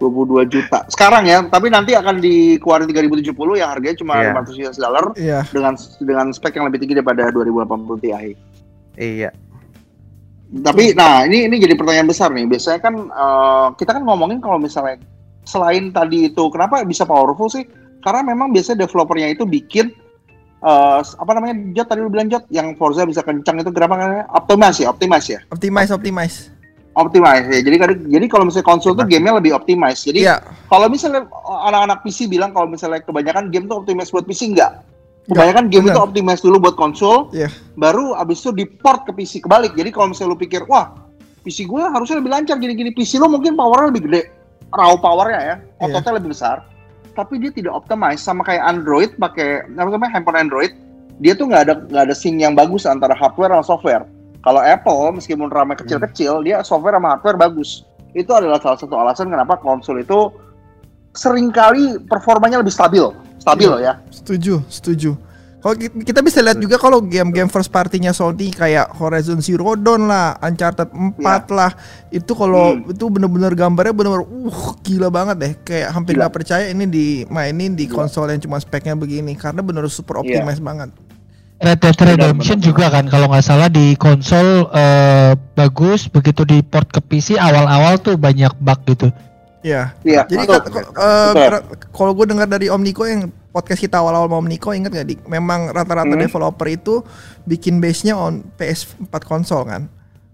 [0.00, 0.82] 22 juta.
[0.90, 4.34] Sekarang ya, tapi nanti akan dikeluarin 3070 yang harganya cuma Iya.
[4.34, 5.40] 500 US dollar Iya.
[5.48, 8.10] dengan dengan spek yang lebih tinggi daripada 2080 Ti.
[8.98, 9.30] Iya.
[10.52, 12.44] Tapi nah ini ini jadi pertanyaan besar nih.
[12.44, 15.00] Biasanya kan eh, kita kan ngomongin kalau misalnya
[15.42, 17.64] selain tadi itu kenapa bisa powerful sih?
[18.04, 19.88] Karena memang biasanya developernya itu bikin
[20.60, 24.28] eh, apa namanya Jot tadi lu bilang Jot yang Forza bisa kencang itu kenapa namanya?
[24.28, 25.40] Optimize ya, optimize ya.
[25.48, 26.36] Optimize, optimize.
[26.92, 27.60] Optimize ya.
[27.64, 30.04] Jadi kadang- jadi kalau misalnya konsol tuh gamenya lebih optimize.
[30.04, 30.44] Jadi Iya.
[30.68, 31.24] kalau misalnya
[31.64, 34.84] anak-anak PC bilang kalau misalnya kebanyakan game tuh optimize buat PC enggak.
[35.22, 35.94] Kebanyakan game bener.
[35.94, 37.46] itu optimize dulu buat konsol, Iya.
[37.78, 39.70] baru abis itu di port ke PC kebalik.
[39.78, 40.90] Jadi kalau misalnya lu pikir, wah
[41.46, 44.22] PC gue harusnya lebih lancar gini-gini, PC lu mungkin powernya lebih gede,
[44.74, 45.94] raw powernya ya, Iya.
[45.94, 46.66] ototnya lebih besar,
[47.14, 50.74] tapi dia tidak optimize sama kayak Android pakai apa namanya handphone Android,
[51.22, 54.04] dia tuh nggak ada nggak ada sync yang bagus antara hardware sama software.
[54.42, 57.86] Kalau Apple meskipun ramai kecil-kecil, dia software sama hardware bagus.
[58.10, 60.34] Itu adalah salah satu alasan kenapa konsol itu
[61.14, 63.06] sering kali performanya lebih stabil,
[63.42, 63.72] stabil Iya.
[63.72, 63.94] loh ya.
[64.08, 65.12] Setuju, setuju.
[65.58, 70.06] Kalau ki- kita bisa lihat juga kalau game-game first party-nya Sony kayak Horizon Zero Dawn
[70.06, 71.70] lah, Uncharted 4 lah,
[72.08, 72.90] itu kalau Hmm.
[72.90, 75.52] itu bener-bener gambarnya bener-bener uh gila banget deh.
[75.62, 80.18] Kayak hampir nggak percaya ini dimainin di konsol yang cuma speknya begini karena bener super
[80.18, 80.42] Iya.
[80.42, 80.90] optimize banget.
[81.62, 86.90] Red Dead Redemption juga kan kalau nggak salah di konsol eh, bagus begitu di port
[86.90, 89.14] ke PC awal-awal tuh banyak bug gitu.
[89.62, 89.94] Iya.
[90.02, 94.42] Iya, Jadi eh, ra- kalau gue dengar dari Om Niko yang podcast kita awal-awal mau
[94.42, 95.20] Om Niko inget gak dik?
[95.24, 96.18] Memang rata-rata Hmm.
[96.20, 96.94] developer itu
[97.42, 99.86] bikin base-nya on PS4 konsol kan?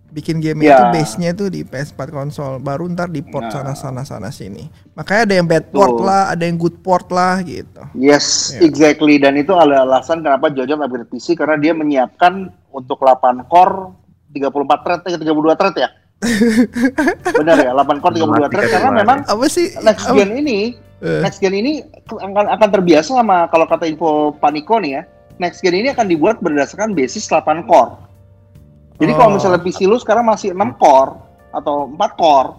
[0.09, 0.73] Bikin game Ya.
[0.73, 3.61] itu base-nya itu di PS4 konsol, baru ntar di port Ya.
[3.61, 4.65] sana sana sana sini.
[4.97, 7.85] Makanya ada yang bad port lah, ada yang good port lah gitu.
[7.93, 8.65] Yes, Ya.
[8.65, 9.21] exactly.
[9.21, 13.93] Dan itu adalah alasan kenapa Jojo upgrade PC karena dia menyiapkan untuk 8 core
[14.33, 15.89] 34 thread, eh, 32 thread ya.
[17.33, 19.71] Benar ya, 8 core 32 thread karena memang Apa sih?
[19.81, 20.61] next apa- gen ini
[20.99, 25.03] Eh, next gen ini akan akan terbiasa sama kalau kata info Paniko nih ya.
[25.39, 27.95] Next gen ini akan dibuat berdasarkan basis 8 core.
[28.99, 29.35] Jadi kalau Oh.
[29.39, 31.15] misalnya PC lu sekarang masih 6 core
[31.49, 32.51] atau 4 core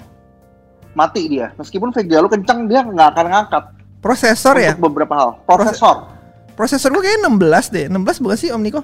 [0.90, 1.52] mati dia.
[1.60, 3.64] Meskipun VGA lu kencang dia nggak akan ngangkat
[4.00, 4.72] prosesor ya?
[4.72, 5.30] untuk beberapa hal.
[5.44, 6.08] Prosesor.
[6.56, 7.92] Prosesor lu kayaknya 16 deh.
[7.92, 8.82] 16 bukan sih Om Niko?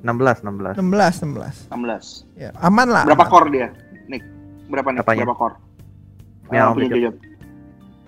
[0.00, 0.76] 16 16.
[0.76, 1.72] 16, 16.
[1.72, 2.26] 16.
[2.34, 3.04] Ya, aman lah.
[3.04, 3.32] Berapa aman.
[3.32, 3.68] core dia?
[4.06, 4.22] Nick,
[4.66, 5.00] berapa nih?
[5.00, 5.22] Apanya?
[5.22, 5.56] Berapa core?
[6.48, 6.88] Yang Ah, punya.
[6.90, 7.14] Jojot.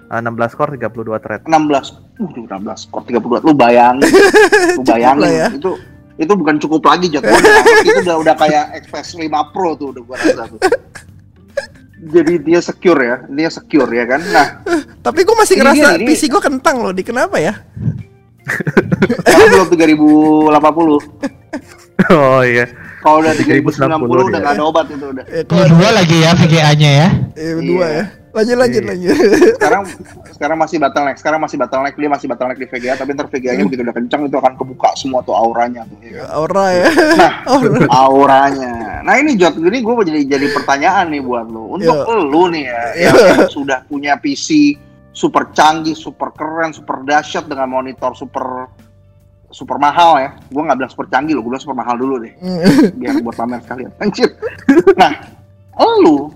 [0.09, 1.41] Ah, 16 core 32 thread.
[1.43, 1.89] 16.
[2.17, 2.49] Uh, 16
[2.89, 3.43] core 32.
[3.43, 4.09] Lu bayangin.
[4.79, 5.49] lu bayangin lah ya.
[5.51, 5.73] itu
[6.17, 7.07] itu bukan cukup lagi.
[7.11, 10.61] Gua nganggep itu udah udah kayak Express 5 Pro tuh udah gua rasa tuh.
[11.99, 14.23] Jadi dia secure ya, dia secure ya kan.
[14.25, 14.47] Nah,
[14.99, 16.95] Tapi gue masih Ini ngerasa dia, ini- PC gue kentang loh.
[16.95, 17.59] Di kenapa ya?
[19.01, 20.49] sekarang belum 3080.
[22.09, 22.65] Oh iya.
[22.99, 25.25] Kalau udah 3090 3090 udah nggak ada obat itu udah.
[25.27, 27.09] Eh, Ini dua lagi ya VGA-nya ya.
[27.35, 27.93] Eh, dua Iya.
[27.93, 28.05] ya.
[28.29, 28.89] Lanjut lanjut Iya.
[28.93, 29.15] lanjut.
[29.57, 29.83] sekarang
[30.31, 33.81] sekarang masih bottleneck sekarang masih bottleneck dia masih bottleneck di VGA tapi ntar VGA-nya begitu
[33.83, 36.23] udah kencang itu akan kebuka semua tuh auranya tuh ya?
[36.31, 36.87] Aura ya.
[37.51, 37.85] Aura.
[37.91, 42.21] auranya nah ini Jot ini gue jadi jadi pertanyaan nih buat lu untuk Yo.
[42.21, 43.03] lu nih ya Yo.
[43.03, 44.77] yang, yang sudah punya PC
[45.11, 48.71] super canggih super keren super dahsyat dengan monitor super
[49.49, 52.33] super mahal ya gue nggak bilang super canggih lo gue bilang super mahal dulu deh
[52.95, 54.29] biar buat pamer sekalian anjir
[54.95, 55.13] nah
[55.99, 56.29] lu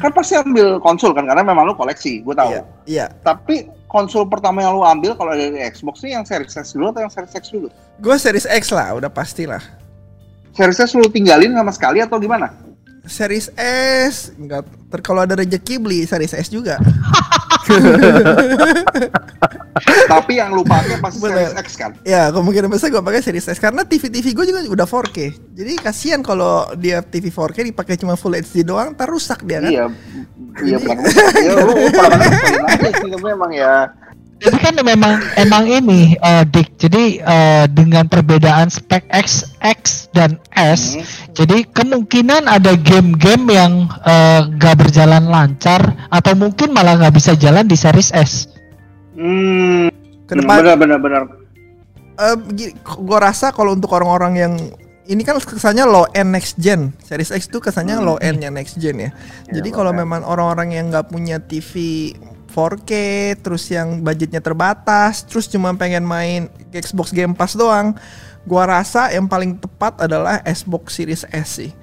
[0.00, 2.62] kan pasti ambil konsol kan karena memang lu koleksi gue tahu Iya.
[2.88, 3.06] Iya.
[3.20, 7.04] tapi konsol pertama yang lu ambil kalau dari Xbox nih yang Series S dulu atau
[7.04, 7.68] yang Series X dulu
[8.00, 9.62] Gue Series X lah, udah pasti lah.
[10.50, 12.50] Series S lu tinggalin sama sekali atau gimana
[13.04, 16.80] Series S enggak ter kalau ada rezeki beli Series S juga.
[20.12, 21.50] tapi yang lu pakai pasti Bener.
[21.50, 24.86] Series X kan ya, kemungkinan besar gue pakai Series S karena TV-TV gue juga udah
[24.86, 25.18] 4K.
[25.54, 29.70] Jadi kasihan kalau dia TV 4K dipakai cuma Full HD doang, ntar rusak dia kan.
[29.70, 29.86] iya
[30.62, 30.96] iya bukan
[31.42, 33.90] ya lu padahal ngeselin aja sih tapi emang ya
[34.34, 36.76] Jadi kan memang emang ini eh, Dik.
[36.76, 41.06] Jadi eh, dengan perbedaan spek X, X dan S, Hmm.
[41.32, 47.64] jadi kemungkinan ada game-game yang eh, nggak berjalan lancar atau mungkin malah nggak bisa jalan
[47.64, 48.50] di series S.
[49.14, 49.88] hmm
[50.24, 51.22] Ke depan benar benar benar
[52.14, 54.54] eh, gini, gue rasa kalau untuk orang-orang yang
[55.04, 56.96] ini kan kesannya low end next gen.
[57.00, 58.06] Series X itu kesannya Hmm.
[58.06, 59.10] low endnya next gen ya.
[59.46, 61.72] Jadi low kalau memang orang-orang yang nggak punya TV
[62.54, 62.92] 4K,
[63.42, 67.98] terus yang budgetnya terbatas, terus cuma pengen main Xbox Game Pass doang,
[68.46, 71.74] gua rasa yang paling tepat adalah Xbox Series S sih.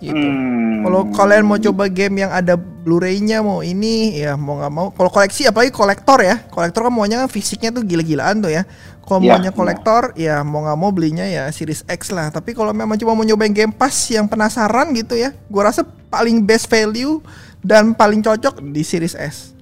[0.00, 0.16] Gitu.
[0.16, 0.84] Hmm.
[0.84, 4.92] Kalau kalian mau coba game yang ada Blu-ray-nya mau ini ya mau nggak mau.
[4.92, 6.36] Kalau koleksi apalagi kolektor ya.
[6.52, 8.68] Kolektor kan maunya kan fisiknya tuh gila-gilaan tuh ya.
[9.00, 12.28] Kalau Ya, maunya kolektor ya mau nggak mau belinya ya Series X lah.
[12.28, 16.44] Tapi kalau memang cuma mau nyobain Game Pass yang penasaran gitu ya, gua rasa paling
[16.44, 17.24] best value
[17.64, 19.53] dan paling cocok di Series S.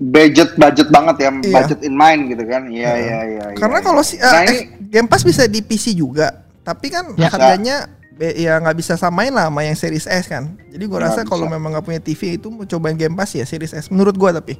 [0.00, 1.52] budget budget banget ya Iya.
[1.54, 4.56] budget in mind gitu kan iya iya iya Karena iya, kalau si nah eh, ini
[4.88, 7.28] Game Pass bisa di PC juga, tapi kan Ya.
[7.28, 7.76] harganya
[8.10, 10.56] be- ya nggak bisa samain lah sama yang Series S kan.
[10.66, 11.54] Jadi gua Nggak rasa kalau bisa.
[11.54, 13.86] memang nggak punya TV itu mau cobain Game Pass ya Series S.
[13.86, 14.58] Menurut gua tapi.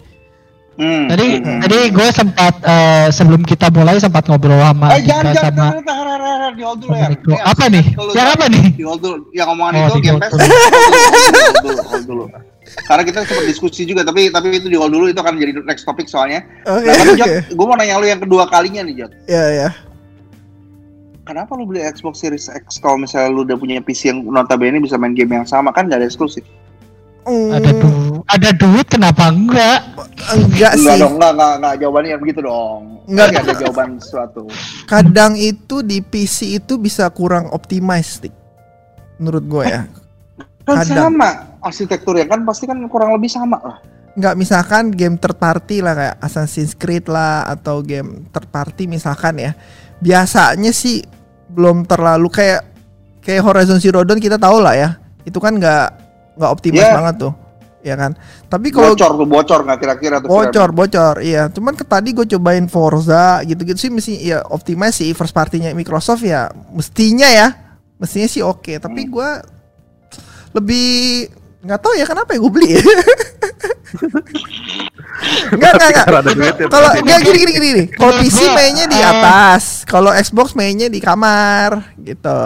[0.79, 1.61] Hmm, Tadi hmm.
[1.65, 6.53] tadi gue sempat eh, sebelum kita mulai sempat ngobrol sama Eh jangan jangan sama jangan
[6.61, 7.09] di hold dulu ya.
[7.47, 7.85] Apa nih?
[7.97, 8.65] Yang apa nih?
[8.75, 9.17] Di hold dulu.
[9.33, 10.33] Yang ngomongan Oh, itu di Game Pass.
[10.35, 10.45] dulu.
[10.45, 12.25] Hold dulu, hold dulu.
[12.87, 15.87] Karena kita sempat diskusi juga, tapi tapi itu di hold dulu itu akan jadi next
[15.87, 16.45] topic soalnya.
[16.67, 17.39] Oke Nah, tapi Jot, oke.
[17.55, 19.13] gue mau nanya lu yang kedua kalinya nih Jot.
[19.27, 19.69] Ya ya.
[21.25, 24.99] Kenapa lu beli Xbox Series X kalau misalnya lu udah punya PC yang notabene bisa
[24.99, 26.43] main game yang sama kan nggak ada eksklusif?
[27.21, 27.91] Hmm, Ada du
[28.25, 29.81] ada duit kenapa enggak?
[30.31, 31.01] enggak Enggak sih.
[31.01, 32.81] dong, enggak, enggak, enggak, jawabannya begitu dong.
[33.05, 33.27] Enggak.
[33.29, 34.43] Enggak ada jawaban sesuatu.
[34.87, 38.23] Kadang itu di PC itu bisa kurang optimize.
[39.17, 39.83] Menurut gue ya.
[40.65, 41.13] Kan Kadang.
[41.13, 41.31] sama
[41.61, 43.77] arsitekturnya kan pasti kan kurang lebih sama lah.
[44.11, 49.39] Nggak misalkan game third party lah kayak Assassin's Creed lah atau game third party misalkan
[49.39, 49.53] ya.
[50.01, 51.05] Biasanya sih
[51.51, 52.63] belum terlalu kayak
[53.21, 54.91] kayak Horizon Zero Dawn kita tahu lah ya.
[55.23, 56.10] Itu kan nggak
[56.41, 56.97] nggak optimize Ya.
[56.97, 57.33] banget tuh.
[57.81, 58.13] Ya kan.
[58.45, 60.29] Tapi kalau Bocor tuh, bocor nggak kira-kira tuh.
[60.29, 65.13] bocor bocor iya cuman ke tadi gue cobain Forza gitu-gitu sih mesti ya optimize sih
[65.13, 67.49] first partinya Microsoft ya mestinya ya
[67.97, 69.11] mestinya sih oke tapi Hmm.
[69.11, 69.29] gue
[70.53, 70.89] lebih
[71.61, 72.69] nggak tahu ya kenapa ya gue beli
[75.51, 76.07] Enggak, enggak, enggak.
[76.69, 77.67] Kalau enggak gini gini gini.
[77.67, 77.83] gini.
[77.91, 82.41] Kalau PC mainnya di eh, atas, kalau Xbox mainnya di kamar gitu.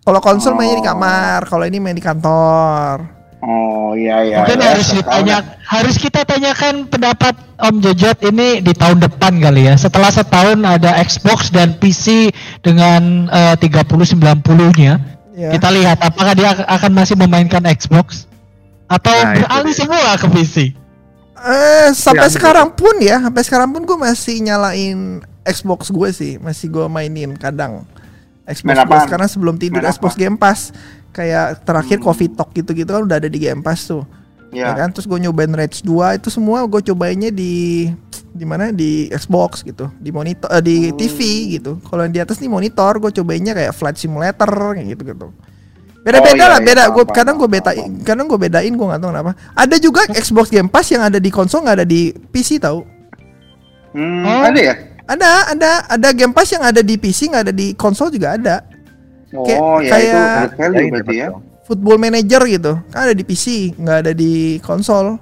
[0.00, 0.90] Kalau konsol mainnya di Oh.
[0.92, 3.15] kamar, kalau ini main di kantor.
[3.44, 4.36] Oh iya iya.
[4.42, 4.68] Mungkin iya.
[4.72, 9.76] harus ditanya, harus kita tanyakan pendapat Om Jojot ini di tahun depan kali ya.
[9.76, 12.32] Setelah setahun ada Xbox dan PC
[12.64, 15.52] dengan eh, 3090-nya, Ya.
[15.52, 18.24] kita lihat apakah dia ak- akan masih memainkan Xbox
[18.88, 20.56] atau Nah, itu beralih semua ke PC.
[21.36, 26.32] Eh sampai Ya, sekarang pun ya, sampai sekarang pun gue masih nyalain Xbox gue sih,
[26.40, 27.84] masih gue mainin kadang
[28.46, 29.08] Xbox apaan?
[29.08, 30.20] karena sebelum tidur Main Xbox apa?
[30.20, 30.70] Game Pass
[31.10, 32.06] kayak terakhir Hmm.
[32.06, 34.06] Coffee Talk gitu-gitu kan udah ada di Game Pass tuh,
[34.48, 34.70] ya, Iya.
[34.76, 34.88] kan?
[34.90, 37.88] Terus gue nyobain Rage 2 itu semua gue cobainnya di
[38.30, 40.94] di mana di Xbox gitu, di monitor, eh, di Hmm.
[40.94, 41.18] TV
[41.52, 41.80] gitu.
[41.82, 45.26] Kalau yang di atas nih monitor, gue cobainnya kayak Flight Simulator kayak gitu gitu.
[46.02, 46.82] Beda-beda Oh, iya, lah, iya, beda.
[46.84, 48.04] paham, Gue kadang gue bedain, paham.
[48.04, 49.32] kadang gue bedain gue nggak tahu kenapa.
[49.52, 52.84] Ada juga Xbox Game Pass yang ada di konsol nggak ada di PC tahu?
[53.90, 54.42] Hmm, Oh.
[54.44, 54.74] ada ya?
[55.06, 58.66] Ada, ada, ada Game Pass yang ada di PC nggak ada di konsol juga ada.
[59.28, 61.28] Kayak- Oh ya itu kayak- added value berarti ya.
[61.62, 65.18] Football Manager gitu, kan ada di PC, nggak ada di konsol.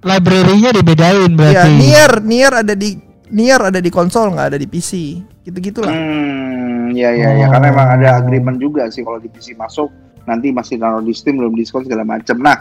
[0.00, 1.70] Library-nya dibedain Ya, berarti.
[1.72, 2.98] Nier, Nier ada di
[3.30, 5.22] Nier ada di konsol nggak ada di PC.
[5.40, 5.90] Gitu-gitulah.
[5.90, 9.88] Hmm, ya ya ya karena emang ada agreement juga sih kalau di PC masuk
[10.24, 12.38] nanti masih download di Steam belum diskon segala macam.
[12.38, 12.58] Nah,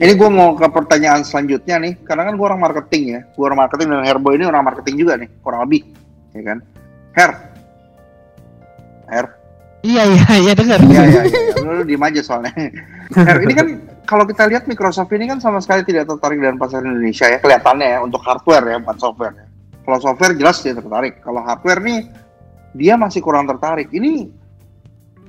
[0.00, 3.60] Ini gue mau ke pertanyaan selanjutnya nih, karena kan gue orang marketing ya, gue orang
[3.60, 5.92] marketing dan Herboy ini orang marketing juga nih, kurang lebih,
[6.34, 6.58] ya kan?
[7.10, 7.30] Her,
[9.10, 9.26] Her,
[9.80, 10.78] Iya iya iya dengar.
[10.84, 11.40] Iya iya iya.
[11.64, 12.52] Lu, lu diem aja soalnya.
[13.16, 13.66] Her, ini kan
[14.04, 17.86] kalau kita lihat Microsoft ini kan sama sekali tidak tertarik dengan pasar Indonesia ya kelihatannya
[17.96, 19.34] ya untuk hardware ya bukan software.
[19.40, 19.46] ya.
[19.80, 21.24] Kalau software jelas dia tertarik.
[21.24, 21.98] Kalau hardware nih
[22.76, 23.88] dia masih kurang tertarik.
[23.88, 24.28] Ini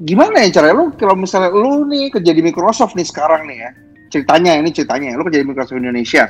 [0.03, 3.71] gimana ya caranya lu kalau misalnya lu nih kerja di Microsoft nih sekarang nih ya
[4.11, 5.15] ceritanya ini ceritanya.
[5.15, 6.27] Lu kerja di Microsoft Indonesia.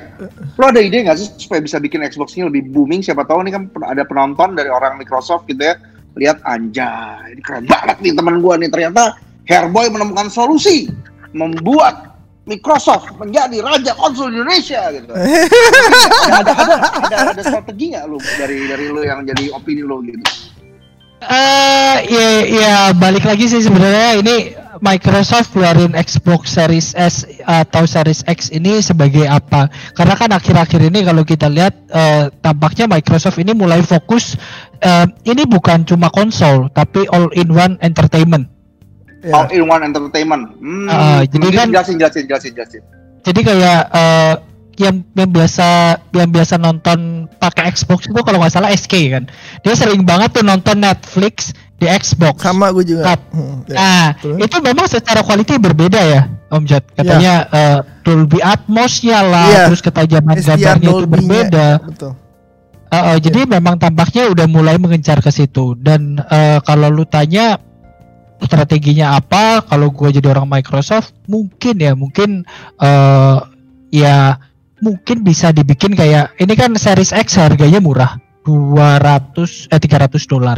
[0.55, 3.01] Lu ada ide nggak sih supaya bisa bikin Xbox ini lebih booming?
[3.01, 5.75] Siapa tahu nih kan ada penonton dari orang Microsoft gitu ya.
[6.15, 8.69] Lihat anjay ini keren banget nih teman gua nih.
[8.69, 9.17] Ternyata
[9.49, 10.87] Hairboy menemukan solusi.
[11.31, 12.11] Membuat
[12.43, 15.13] Microsoft menjadi raja konsol Indonesia gitu.
[15.15, 16.75] ada, ada, ada,
[17.07, 18.19] ada, ada strategi nggak lu?
[18.19, 20.50] Dari dari lu yang jadi opini lu gitu?
[21.21, 24.35] Eh ya ya balik lagi sih sebenarnya ini
[24.81, 29.69] Microsoft keluarin Xbox Series S atau Series X ini sebagai apa?
[29.93, 34.33] Karena kan akhir-akhir ini kalau kita lihat eh, tampaknya Microsoft ini mulai fokus
[34.81, 38.49] eh, ini bukan cuma konsol tapi all in one entertainment.
[39.21, 39.45] Ya.
[39.45, 40.57] All in one entertainment.
[40.57, 42.81] Hmm, Ah, jadi kan- jelasin jelasin jelasin jelasin.
[43.21, 44.33] Jadi kayak eh,
[44.79, 49.23] yang yang biasa yang biasa nonton pakai Xbox itu kalau nggak salah SK kan.
[49.65, 52.45] Dia sering banget tuh nonton Netflix di Xbox.
[52.45, 53.17] Sama gue juga.
[53.33, 53.75] Hmm, ya.
[53.75, 54.05] Nah,
[54.37, 56.21] itu memang secara quality berbeda ya,
[56.53, 56.85] Om Jad.
[56.93, 59.63] Katanya eh, Dolby Atmos-nya lah, Iya.
[59.73, 61.67] terus ketajaman SDR gambarnya itu Dolby-nya, berbeda.
[61.89, 62.11] Betul.
[62.91, 65.73] Eh, eh, jadi memang tampaknya udah mulai mengejar ke situ.
[65.73, 67.57] Dan eh, kalau lu tanya
[68.41, 72.45] strateginya apa, kalau gue jadi orang Microsoft, mungkin ya, mungkin
[72.77, 73.37] eh
[73.91, 74.37] ya
[74.81, 78.17] mungkin bisa dibikin kayak ini kan Series X harganya murah.
[78.41, 80.57] 200 eh 300 dolar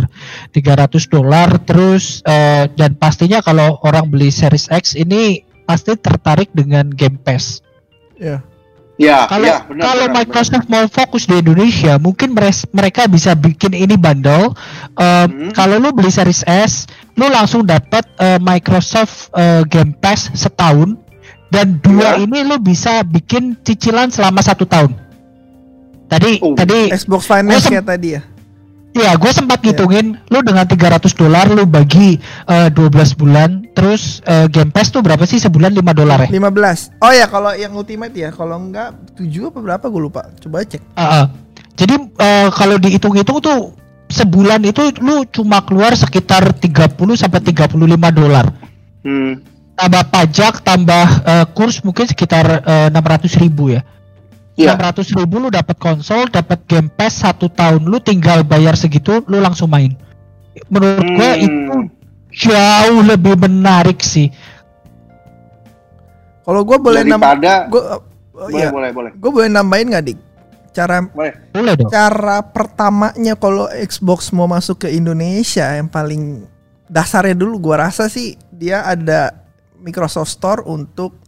[0.55, 6.87] 300 dolar terus eh, dan pastinya kalau orang beli Series X ini pasti tertarik dengan
[6.87, 7.59] Game Pass
[8.15, 8.39] Ya.
[8.93, 13.33] Ya, kalau ya, benar, kalau benar, Microsoft mau fokus di Indonesia, mungkin meres- mereka bisa
[13.33, 14.53] bikin ini bundle.
[15.01, 15.49] Um, Hmm.
[15.49, 16.85] Kalau lu beli Series S,
[17.17, 20.93] lu langsung dapat uh, Microsoft uh, Game Pass setahun
[21.53, 22.25] dan dua Ya.
[22.25, 24.97] ini lu bisa bikin cicilan selama satu tahun.
[26.09, 26.57] Tadi Oh.
[26.57, 28.21] tadi Xbox Finance kayak tadi ya.
[28.93, 29.69] ya gue sempat Ya.
[29.69, 35.01] ngitungin lu dengan 300 dolar lu bagi uh, 12 bulan, terus uh, Game Pass tuh
[35.01, 36.29] berapa sih sebulan 5 dolar ya?
[36.29, 37.01] 15.
[37.01, 40.21] Oh ya kalau yang Ultimate ya, kalau enggak 7 apa berapa gue lupa.
[40.37, 40.81] Coba cek.
[40.93, 41.25] Uh, uh.
[41.73, 43.73] Jadi uh, kalau dihitung-hitung tuh
[44.09, 47.73] sebulan itu lu cuma keluar sekitar 30 sampai 35
[48.13, 48.45] dolar.
[49.01, 49.41] Hmm.
[49.73, 53.81] Tambah pajak, tambah uh, kurs mungkin sekitar uh, 600 ribu ya.
[54.53, 54.77] Iya.
[54.77, 59.41] 600 ribu lu dapat konsol, dapat Game Pass satu tahun, lu tinggal bayar segitu, lu
[59.41, 59.97] langsung main.
[60.69, 61.45] Menurut gue Hmm.
[61.49, 61.77] itu
[62.45, 64.29] jauh lebih menarik sih.
[66.43, 68.01] Kalau gue boleh nam Daripada gue oh,
[68.33, 68.69] boleh, iya.
[68.69, 69.11] boleh, boleh.
[69.17, 70.19] Gue boleh nambahin nggak dik?
[70.73, 71.33] Cara Boleh.
[71.53, 71.89] Boleh dong.
[71.89, 76.49] cara pertamanya kalau Xbox mau masuk ke Indonesia yang paling
[76.89, 79.42] dasarnya dulu gua rasa sih dia ada
[79.83, 81.19] Microsoft Store untuk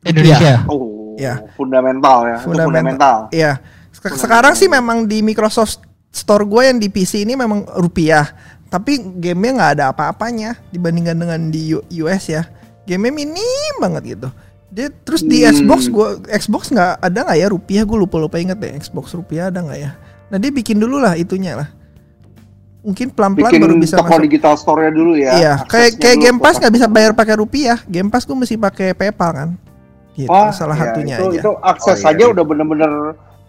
[0.00, 0.62] Indonesia.
[0.66, 1.42] Oh, Ya.
[1.52, 2.36] fundamental ya.
[2.36, 2.66] Itu Fundamental.
[2.68, 3.16] fundamental.
[3.30, 3.52] Iya.
[3.90, 8.24] Sek- Sekarang sih memang di Microsoft Store gue yang di PC ini memang rupiah,
[8.66, 12.44] tapi gamenya nggak ada apa-apanya dibandingkan dengan di U- US ya.
[12.84, 14.28] Gamenya minim banget gitu.
[14.68, 15.50] Dia terus di Hmm.
[15.50, 17.82] Xbox gua Xbox nggak ada nggak ya rupiah?
[17.82, 19.96] Gue lupa lupa inget deh Xbox rupiah ada nggak ya?
[20.26, 21.68] Nah dia bikin dulu lah itunya lah.
[22.86, 24.24] Mungkin pelan-pelan Bikin baru bisa toko masuk.
[24.30, 25.32] digital store-nya dulu ya.
[25.34, 27.82] Iya, kayak kayak Game Pass nggak bisa bayar pakai rupiah.
[27.84, 29.48] Game Pass gue mesti pakai PayPal kan.
[30.14, 31.40] Gitu, Oh, salah iya, satunya itu, aja.
[31.42, 32.30] Itu akses Oh, iya, saja iya.
[32.30, 32.92] udah bener-bener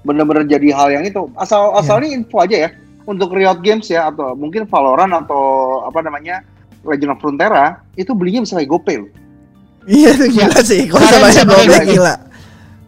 [0.01, 1.29] bener-bener jadi hal yang itu.
[1.37, 1.79] Asal Iya.
[1.79, 2.69] asal ini info aja ya
[3.05, 5.43] untuk Riot Games ya atau mungkin Valorant atau
[5.85, 6.41] apa namanya
[6.81, 9.11] Legend of Frontera itu belinya bisa kayak GoPay loh.
[9.85, 10.81] Iya itu gila sih.
[10.89, 11.93] Kalau bisa pakai GoPay gitu.
[11.95, 12.13] gila.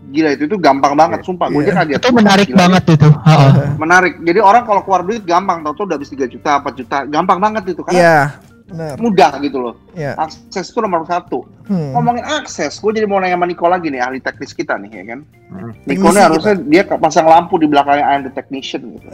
[0.09, 1.47] Gila itu itu gampang banget sumpah.
[1.47, 1.71] Gue Iya.
[1.71, 1.97] aja kaget.
[2.01, 3.09] Itu menarik Gila, banget itu.
[3.13, 3.51] Heeh.
[3.77, 4.13] Menarik.
[4.19, 6.97] Jadi orang kalau keluar duit gampang tau tuh udah habis 3 juta, 4 juta.
[7.05, 8.17] Gampang banget itu karena Iya,
[8.65, 8.95] benar.
[8.97, 9.73] mudah gitu loh.
[9.93, 10.17] Iya.
[10.17, 11.45] Akses itu nomor satu.
[11.69, 11.93] Hmm.
[11.93, 15.03] Ngomongin akses, gue jadi mau nanya sama Niko lagi nih, ahli teknis kita nih ya
[15.13, 15.19] kan.
[15.53, 15.71] Hmm.
[15.85, 19.05] Niko nih harusnya dia pasang lampu di belakangnya I am the technician gitu.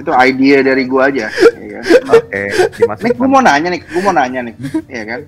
[0.00, 1.26] itu ide dari gue aja.
[1.32, 1.82] Ya kan?
[2.12, 2.42] Oke,
[2.76, 3.04] dimasukin.
[3.08, 4.54] Nih, gue mau nanya nih, gue mau nanya nih,
[4.86, 5.20] ya kan?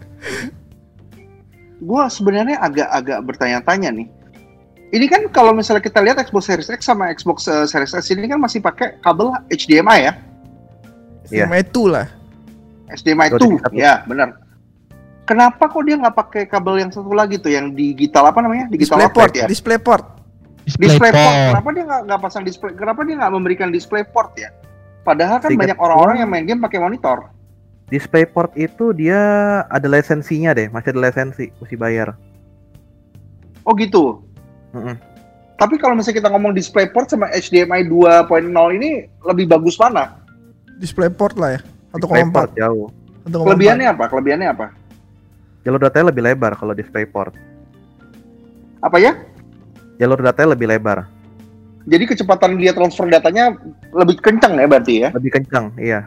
[1.82, 4.06] Gue sebenarnya agak-agak bertanya-tanya nih.
[4.92, 8.28] Ini kan kalau misalnya kita lihat Xbox Series X sama Xbox eh, Series S ini
[8.28, 10.12] kan masih pakai kabel HDMI ya,
[11.32, 11.48] Iya.
[11.48, 12.06] Sama itu lah.
[12.92, 13.72] HDMI Dua 2, tiga satu.
[13.72, 14.28] ya benar.
[15.24, 18.68] Kenapa kok dia nggak pakai kabel yang satu lagi tuh, yang digital apa namanya?
[18.68, 19.46] Digital DisplayPort, ya?
[19.48, 20.04] DisplayPort.
[20.68, 20.98] DisplayPort.
[21.08, 21.34] DisplayPort.
[21.48, 22.72] Kenapa dia nggak nggak pasang display?
[22.76, 24.50] Kenapa dia nggak memberikan DisplayPort ya?
[25.02, 27.32] Padahal kan banyak orang-orang yang main game pakai monitor.
[27.92, 29.20] DisplayPort itu dia
[29.68, 32.16] ada lisensinya deh, masih ada lisensi, mesti bayar.
[33.68, 34.24] Oh gitu.
[34.72, 34.96] Mm-mm.
[35.60, 38.48] Tapi kalau misalnya kita ngomong DisplayPort sama HDMI 2.0
[38.80, 40.16] ini lebih bagus mana?
[40.80, 41.60] DisplayPort lah ya.
[41.92, 42.00] 1,4.
[42.00, 42.88] DisplayPort jauh.
[43.28, 43.44] 1,4.
[43.44, 44.04] Kelebihannya apa?
[44.08, 44.66] Kelebihannya apa?
[45.62, 47.36] Jalur datanya lebih lebar kalau DisplayPort.
[48.82, 49.14] Apa ya?
[50.00, 51.06] Jalur datanya lebih lebar,
[51.82, 53.58] Jadi kecepatan dia transfer datanya
[53.90, 55.08] lebih kencang ya berarti ya?
[55.14, 56.06] lebih kencang, iya.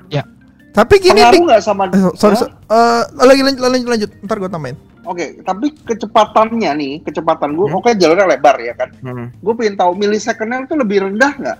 [0.76, 1.84] Tapi gini Pengaruh nggak sama?
[1.88, 2.42] Eh, sorry, Hah?
[2.42, 4.10] so- eh, lagi lanjut, lanjut, lanjut.
[4.22, 4.78] Ntar gue tambahin.
[5.04, 7.78] Oke, tapi kecepatannya nih, kecepatan gue, Hmm.
[7.78, 8.90] oke jalurnya lebar ya kan?
[9.00, 11.60] Hmm, Gue pengen tahu milisecondnya itu lebih rendah nggak?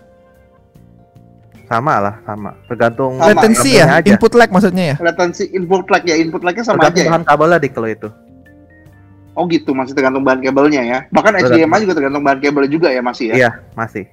[1.66, 2.54] sama lah, sama.
[2.68, 4.10] Tergantung Sama, Latency kabelnya ya, aja.
[4.12, 4.96] input lag maksudnya ya.
[5.02, 7.10] Latency input lag ya, input lagnya sama Tergantung aja ya?
[7.10, 8.10] bahan kabelnya dik kalau itu.
[9.34, 11.00] Oh gitu, masih tergantung bahan kabelnya ya?
[11.10, 11.58] Bahkan Tergantung.
[11.66, 13.36] HDMI juga tergantung bahan kabel juga ya masih ya?
[13.36, 14.06] Iya, masih.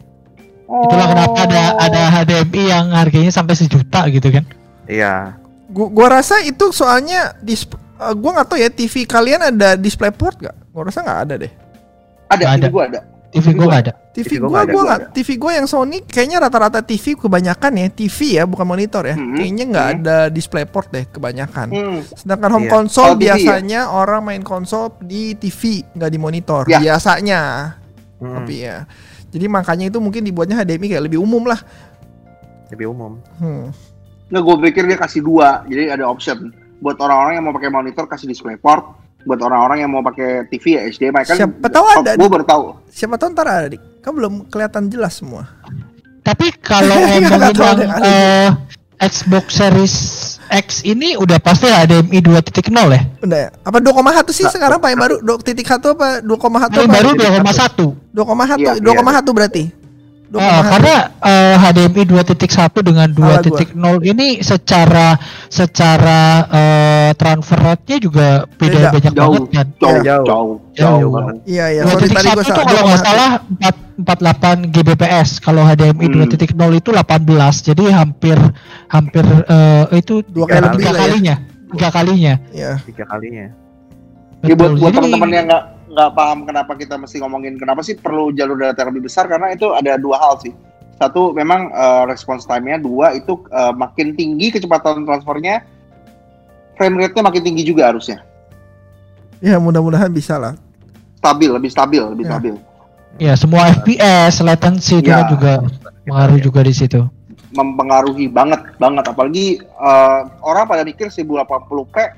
[0.64, 0.80] Oh.
[0.82, 4.44] Itulah kenapa ada ada HDMI yang harganya sampai sejuta gitu kan.
[4.84, 5.38] Iya.
[5.68, 10.36] Gua, gua rasa itu soalnya dis eh, gua nggak tahu ya TV kalian ada DisplayPort
[10.42, 10.56] gak?
[10.68, 11.52] Gua rasa nggak ada deh.
[12.28, 12.66] Ada, ada.
[12.66, 13.00] gue ada.
[13.28, 13.92] TV gua nggak ada.
[14.12, 16.80] TV, TV gua gua nggak ada, gua gua nggak TV gua yang Sony kayaknya rata-rata
[16.80, 19.16] TV kebanyakan ya TV ya bukan monitor ya.
[19.16, 19.94] Mhm, Kayaknya nggak mhm.
[19.96, 21.66] ada DisplayPort deh kebanyakan.
[21.72, 21.98] Hmm.
[22.12, 22.72] Sedangkan home Iya.
[22.72, 23.34] console Oh, TV ya?
[23.36, 26.76] biasanya orang main konsol di TV nggak di monitor Ya.
[26.76, 27.40] biasanya.
[28.20, 28.84] Hmm, Tapi ya.
[29.32, 31.60] Jadi makanya itu mungkin dibuatnya HDMI kayak lebih umum lah.
[32.68, 33.16] lebih umum.
[33.36, 33.68] Hmm.
[34.32, 36.48] Nggak, gue pikir dia kasih dua, jadi ada option.
[36.80, 38.82] Buat orang-orang yang mau pakai monitor kasih DisplayPort,
[39.28, 41.36] buat orang-orang yang mau pakai TV ya HDMI kan.
[41.36, 42.62] Siapa tahu ada, Gue baru tahu.
[42.88, 43.82] Siapa tahu ntar ada dik.
[44.00, 45.44] Kan belum kelihatan jelas semua.
[46.24, 48.48] Tapi kalau ngomongin yang eh,
[49.02, 49.94] Xbox Series
[50.48, 53.02] X ini udah pasti HDMI 2.0 ya.
[53.20, 53.48] Udah ya?
[53.68, 55.16] Apa 2,1 sih sekarang Pak yang baru?
[55.20, 55.60] 2.1
[55.92, 58.16] apa 2,1 Yang baru 2,1.
[58.16, 58.16] 2,1.
[58.16, 59.81] 2,1 Iya, 2,1 berarti.
[60.32, 60.40] 2,1.
[60.40, 62.40] Ah, karena eh, HDMI 2.1
[62.80, 68.88] dengan Salah 2.0 ini secara secara eh, transfer rate-nya juga beda, Beda.
[68.90, 69.66] banyak Jauh, banget kan.
[69.74, 70.24] jauh, Jauh.
[70.24, 70.98] jauh, Jauh.
[70.98, 71.10] jauh.
[71.10, 71.34] banget.
[71.44, 72.64] Iya iya, sorry tadi 2.1 gua itu salah.
[72.64, 73.04] kalau nggak 2,1.
[73.04, 76.14] salah 4, 48 Gbps, kalau HDMI Hmm.
[76.24, 77.28] 2.0 itu 18.
[77.62, 78.38] Jadi hampir
[78.88, 81.00] hampir eh, itu Dua kali tiga lebih lah ya.
[81.02, 81.34] kalinya.
[81.68, 82.34] Tiga kalinya.
[82.50, 82.72] Iya.
[82.82, 83.46] Tiga kalinya.
[84.42, 88.32] Ya buat, buat teman-teman yang nggak nggak paham kenapa kita mesti ngomongin kenapa sih perlu
[88.32, 90.56] jalur data yang lebih besar karena itu ada dua hal sih.
[90.96, 95.60] Satu memang eh, response time-nya, dua itu eh, makin tinggi kecepatan transfernya,
[96.80, 98.24] frame rate-nya makin tinggi juga harusnya.
[99.42, 100.54] Ya mudah-mudahan bisa lah.
[101.20, 102.30] Stabil, lebih stabil, lebih Ya.
[102.30, 102.54] stabil.
[103.20, 105.20] Ya, semua FPS, latency itu Ya.
[105.22, 105.52] kan juga
[106.08, 107.04] mengaruh juga di situ.
[107.52, 109.04] Mempengaruhi banget, banget.
[109.12, 112.16] Apalagi eh, orang pada mikir 1080p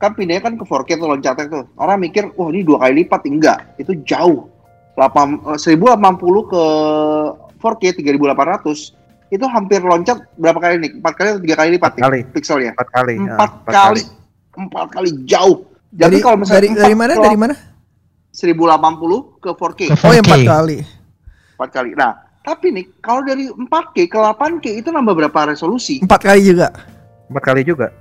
[0.00, 1.64] kan pindahnya kan ke 4K tuh loncatnya tuh.
[1.76, 3.20] Orang mikir, wah ini dua kali lipat.
[3.28, 4.48] Enggak, itu jauh.
[4.96, 6.16] 8, eh, 1080
[6.48, 6.62] ke
[7.56, 8.96] 4K 3800
[9.30, 10.90] itu hampir loncat berapa kali nih?
[10.98, 12.20] Empat kali atau tiga kali lipat nih Kali.
[12.34, 12.72] pikselnya?
[12.74, 13.14] Empat kali.
[13.14, 14.02] ya, Empat kali,
[14.56, 15.56] empat kali jauh.
[15.90, 17.12] Jadi Dari kalau misalnya dari, empat dari mana?
[17.14, 17.54] Dari mana?
[18.30, 20.42] 1080 ke 4K Ke Oh, yang 4K.
[20.42, 20.78] 4 kali.
[21.54, 21.90] empat kali.
[21.92, 26.00] Nah, tapi nih kalau dari 4K ke 8K itu nambah berapa resolusi?
[26.00, 26.68] 4 kali juga.
[27.28, 27.92] Empat kali juga.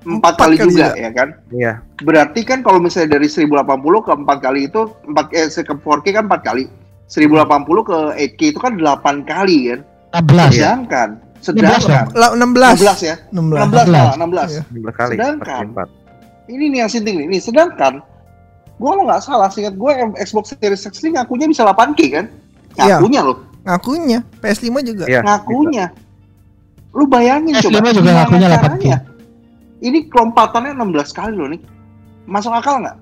[0.00, 0.96] Empat Empat kali, kali juga, juga.
[0.96, 1.28] ya kan?
[1.52, 1.72] Iya.
[2.00, 3.60] Berarti kan kalau misalnya dari 1080
[4.00, 6.64] ke 4 kali itu 4 eh, ke 4K kan 4 kali.
[7.04, 9.80] 1080 ke 8K itu kan 8 kali kan.
[10.24, 10.80] 16 ya.
[10.80, 11.08] Sedangkan
[11.40, 12.80] 16 sedangkan La- 16.
[12.80, 13.14] 16 ya.
[13.28, 13.60] 16.
[13.60, 14.48] 16 malah 16.
[14.48, 14.62] Iya.
[14.72, 15.14] Empat kali.
[15.16, 15.88] Sedangkan- Empat empat.
[16.50, 17.26] Ini nih yang sinting nih.
[17.30, 17.94] Nih, sedangkan
[18.80, 22.26] gua kalau nggak salah seingat gue Xbox Series X ini ngakunya bisa 8K kan?
[22.80, 22.96] Iya.
[22.96, 25.04] Ngakunya loh, Ngakunya PS5 juga.
[25.04, 25.20] Iya.
[25.20, 25.86] ngakunya.
[26.96, 27.92] Lu bayangin S5 coba.
[27.92, 28.56] juga gimana ngakunya 8K.
[28.64, 28.98] caranya?
[29.80, 31.60] Ini kelompatannya 16 kali loh nih.
[32.24, 32.98] Masuk akal nggak?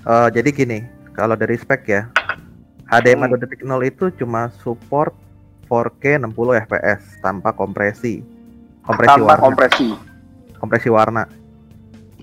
[0.00, 0.78] Eh, jadi gini,
[1.12, 2.02] kalau dari spek ya,
[2.88, 3.36] HDMI Hmm.
[3.36, 5.12] 2.0 itu cuma support
[5.68, 8.24] 4K 60 fps tanpa kompresi.
[8.80, 9.44] Kompresi Tanpa warna.
[9.44, 9.88] kompresi.
[10.56, 11.22] Kompresi warna.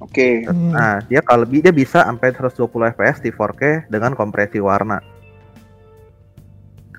[0.02, 0.44] Oke.
[0.44, 0.74] Hmm.
[0.74, 4.98] Nah, dia kalau dia bisa sampai 120 fps di 4K dengan kompresi warna.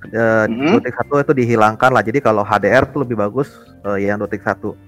[0.07, 0.79] Eh, Mhm.
[0.79, 1.99] 2.1 itu dihilangkan lah.
[2.01, 3.51] Jadi kalau HDR tuh lebih bagus
[3.83, 4.79] eh, yang 2.1.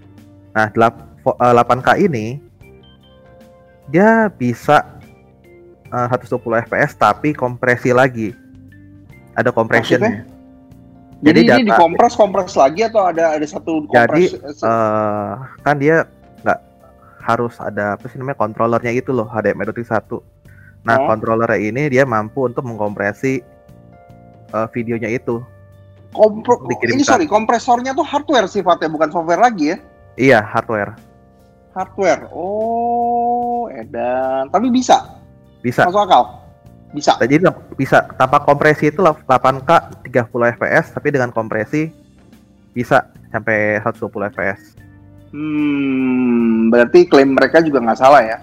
[0.55, 2.40] Nah, delap- 8K ini
[3.88, 4.85] dia bisa
[5.88, 8.33] eh, 120 fps tapi kompresi lagi.
[9.33, 10.26] Ada compressionnya.
[11.18, 14.62] Jadi, Jadi ini data- dikompres kompres lagi atau ada ada satu Jadi, kompres?
[14.62, 16.06] eh kan dia
[16.40, 16.58] nggak
[17.20, 20.22] harus ada apa sih namanya controllernya itu loh HDMI 2.1.
[20.87, 21.10] Nah, Oh.
[21.10, 23.42] controllernya ini dia mampu untuk mengkompresi
[24.48, 25.42] eh, videonya itu.
[26.08, 29.76] Kompro- ini sorry, kompresornya tuh hardware sifatnya bukan software lagi ya?
[30.16, 30.96] Iya, hardware.
[31.79, 32.26] Hardware.
[32.35, 34.50] Oh, edan.
[34.50, 35.14] Tapi bisa,
[35.62, 35.87] Bisa.
[35.87, 36.42] masuk akal.
[36.90, 37.14] Bisa.
[37.22, 37.38] Jadi
[37.79, 41.92] bisa tanpa kompresi itu lah 8K 30 fps tapi dengan kompresi
[42.72, 44.60] bisa sampai 120 fps.
[45.31, 48.38] Hmm, berarti klaim mereka juga nggak salah ya?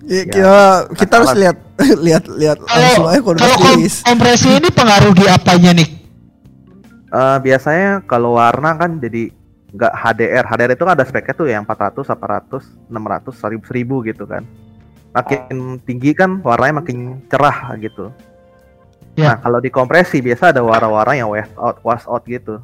[0.00, 0.56] Ya, Ya, kita,
[0.96, 1.56] kita harus lihat
[2.00, 5.88] lihat lihat langsung Kalau aja kalau kom- kompresi ini pengaruh di apanya nih?
[7.10, 9.28] Eh, biasanya kalau warna kan jadi
[9.70, 10.44] nggak HDR.
[10.46, 14.42] HDR itu kan ada speknya tuh yang 400, 800, 600, 1000, 1000 gitu kan.
[15.10, 18.14] Makin tinggi kan warnanya makin cerah gitu.
[19.18, 19.34] Ya.
[19.34, 22.62] Nah, kalau dikompresi biasa ada warna-warna yang wash out, wash out gitu.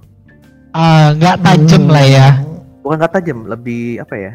[0.70, 1.92] Ah, nggak tajam Hmm.
[1.94, 2.28] lah ya.
[2.86, 4.32] Bukan nggak tajam, lebih apa ya?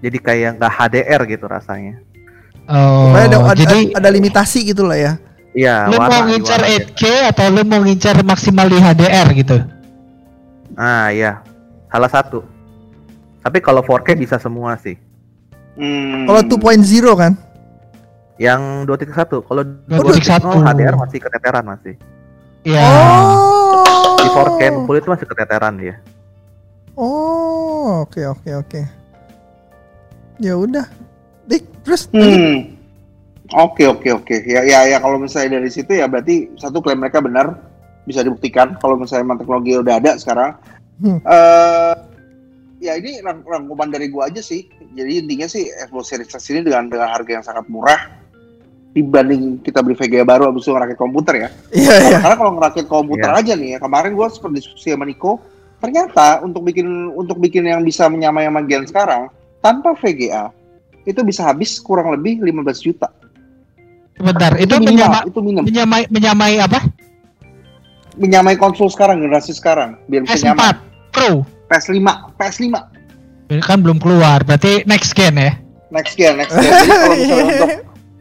[0.00, 2.00] Jadi kayak nggak HDR gitu rasanya.
[2.68, 5.12] Oh, Pokoknya ada, ada, jadi ada limitasi gitu lah ya.
[5.56, 6.76] Iya, lu mau warna di ngincar warna.
[6.92, 9.56] 8K atau lu mau ngincar maksimal di HDR gitu?
[10.76, 11.42] Ah, iya.
[11.88, 12.44] Salah satu.
[13.44, 14.96] Tapi kalau 4K bisa semua sih.
[15.78, 16.26] Hmm.
[16.28, 16.84] Kalau 2.0
[17.16, 17.32] kan?
[18.38, 20.20] Yang 2.1, kalau 2.1.
[20.20, 21.94] 2.0 HDR masih keteteran masih.
[22.66, 22.86] Ya.
[22.86, 24.18] Oh.
[24.18, 25.96] Di 4K full itu masih keteteran dia.
[26.98, 28.80] Oh, oke oke oke.
[30.42, 30.86] Ya udah.
[31.46, 32.10] Dik, terus.
[32.10, 32.78] Hmm.
[33.54, 34.36] Oke oke oke.
[34.44, 37.56] Ya ya ya kalau misalnya dari situ ya berarti satu klaim mereka benar
[38.04, 40.52] bisa dibuktikan kalau misalnya teknologi udah ada sekarang.
[40.98, 41.18] Hmm.
[41.22, 41.94] Eh
[42.78, 44.66] ya ini rang rangkuman dari gua aja sih.
[44.94, 47.98] Jadi intinya sih Xbox Series X ini dengan dengan harga yang sangat murah
[48.94, 51.48] dibanding kita beli VGA baru habis itu ngerakit komputer ya.
[51.70, 52.18] Iya iya.
[52.18, 53.40] Karena kalau ngerakit komputer Iya.
[53.42, 55.38] aja nih ya kemarin gua sempat diskusi sama Niko
[55.78, 59.30] ternyata untuk bikin untuk bikin yang bisa menyamai sama gen sekarang
[59.62, 60.50] tanpa VGA
[61.06, 63.08] itu bisa habis kurang lebih 15 juta.
[64.18, 65.64] Bentar, itu minimal, menyama, itu minimum.
[65.70, 66.82] menyamai menyamai apa?
[68.18, 70.74] Menyamai konsol sekarang generasi sekarang biar bisa PS4 nyaman.
[71.12, 71.44] Pro.
[71.68, 72.00] PS5,
[72.40, 72.64] PS5
[73.64, 75.56] Kan belum keluar, berarti next gen ya.
[75.88, 76.68] next gen, next gen.
[76.68, 77.70] Jadi kalau misalnya untuk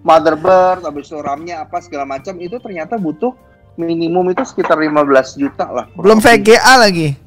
[0.07, 3.35] motherboard, habis itu RAM-nya apa segala macam itu ternyata butuh
[3.75, 5.85] minimum itu sekitar 15 juta lah.
[5.99, 7.19] Belum VGA lagi.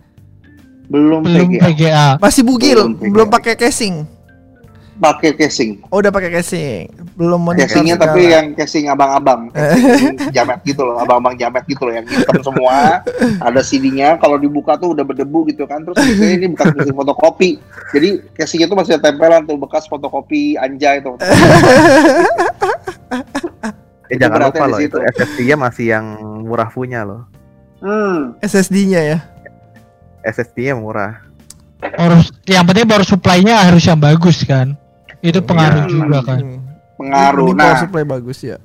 [0.88, 1.60] Belum Belum VGA.
[1.70, 2.08] VGA.
[2.18, 4.08] Masih bugil, Belum belum pakai casing.
[5.00, 5.80] Pakai casing.
[5.88, 6.92] Oh, udah pakai casing.
[7.16, 8.12] Belum monitor Casingnya segala.
[8.12, 13.00] tapi yang casing abang-abang, casing jamet gitu loh, abang-abang jamet gitu loh, yang hitam semua.
[13.40, 15.80] Ada CD-nya, kalau dibuka tuh udah berdebu gitu kan.
[15.88, 17.50] Terus biasanya ini bekas mesin fotokopi.
[17.96, 21.16] Jadi casingnya tuh masih ada tempelan tuh bekas fotokopi anjay tuh.
[24.10, 24.96] Eh Itu jangan lupa di loh situ.
[24.98, 26.04] itu SSD-nya masih yang
[26.44, 27.24] murah punya loh.
[27.80, 28.36] Hmm.
[28.42, 29.18] SSD-nya ya.
[30.26, 31.24] SSD-nya murah.
[31.80, 34.76] Harus yang penting power supply-nya harus yang bagus kan.
[35.20, 35.88] Itu pengaruh Iya.
[35.88, 36.38] juga kan.
[36.94, 37.48] Pengaruh.
[37.48, 38.58] Power Nah, supply bagus ya.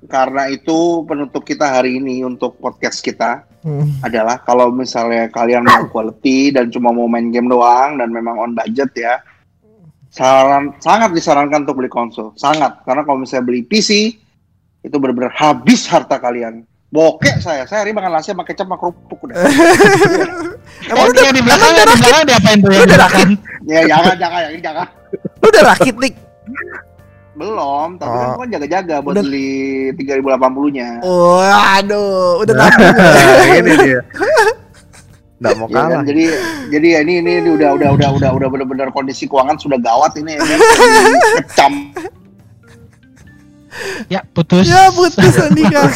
[0.00, 3.98] karena itu penutup kita hari ini untuk podcast kita Hmm.
[4.00, 8.52] adalah kalau misalnya kalian mau quality dan cuma mau main game doang dan memang on
[8.52, 9.18] budget ya
[10.08, 14.14] saran sangat disarankan untuk beli konsol sangat karena kalau misalnya beli PC
[14.80, 19.18] itu benar-benar habis harta kalian bokek saya saya hari makan nasi sama kecap sama kerupuk
[19.20, 19.34] udah
[20.86, 23.30] Emang Oh, udah, di belakang, di belakang diapain tuh Udah belakang?
[23.66, 24.86] ya jangan jangan jangan jangan
[25.38, 26.12] lu udah rakit nih.
[27.32, 28.34] belum tapi kan Oh.
[28.34, 29.22] gua kan jaga-jaga buat Udah.
[29.22, 29.54] beli
[29.94, 32.62] 3080 nya Oh, aduh, udah Iya.
[32.66, 32.82] nabung.
[32.82, 32.98] ya.
[32.98, 34.00] Nah, ini dia.
[35.38, 35.86] Nggak mau Ya kan?
[35.86, 36.02] kalah.
[36.02, 36.24] Jadi
[36.68, 40.18] jadi ya ini ini, ini udah udah udah udah udah benar-benar kondisi keuangan sudah gawat
[40.18, 40.58] ini ya kan.
[41.38, 41.72] Kecam.
[44.08, 44.66] Ya, putus.
[44.66, 45.86] ya putus Andika.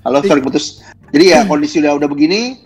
[0.00, 0.80] Halo, sorry putus.
[1.10, 2.56] Jadi ya kondisi udah udah begini,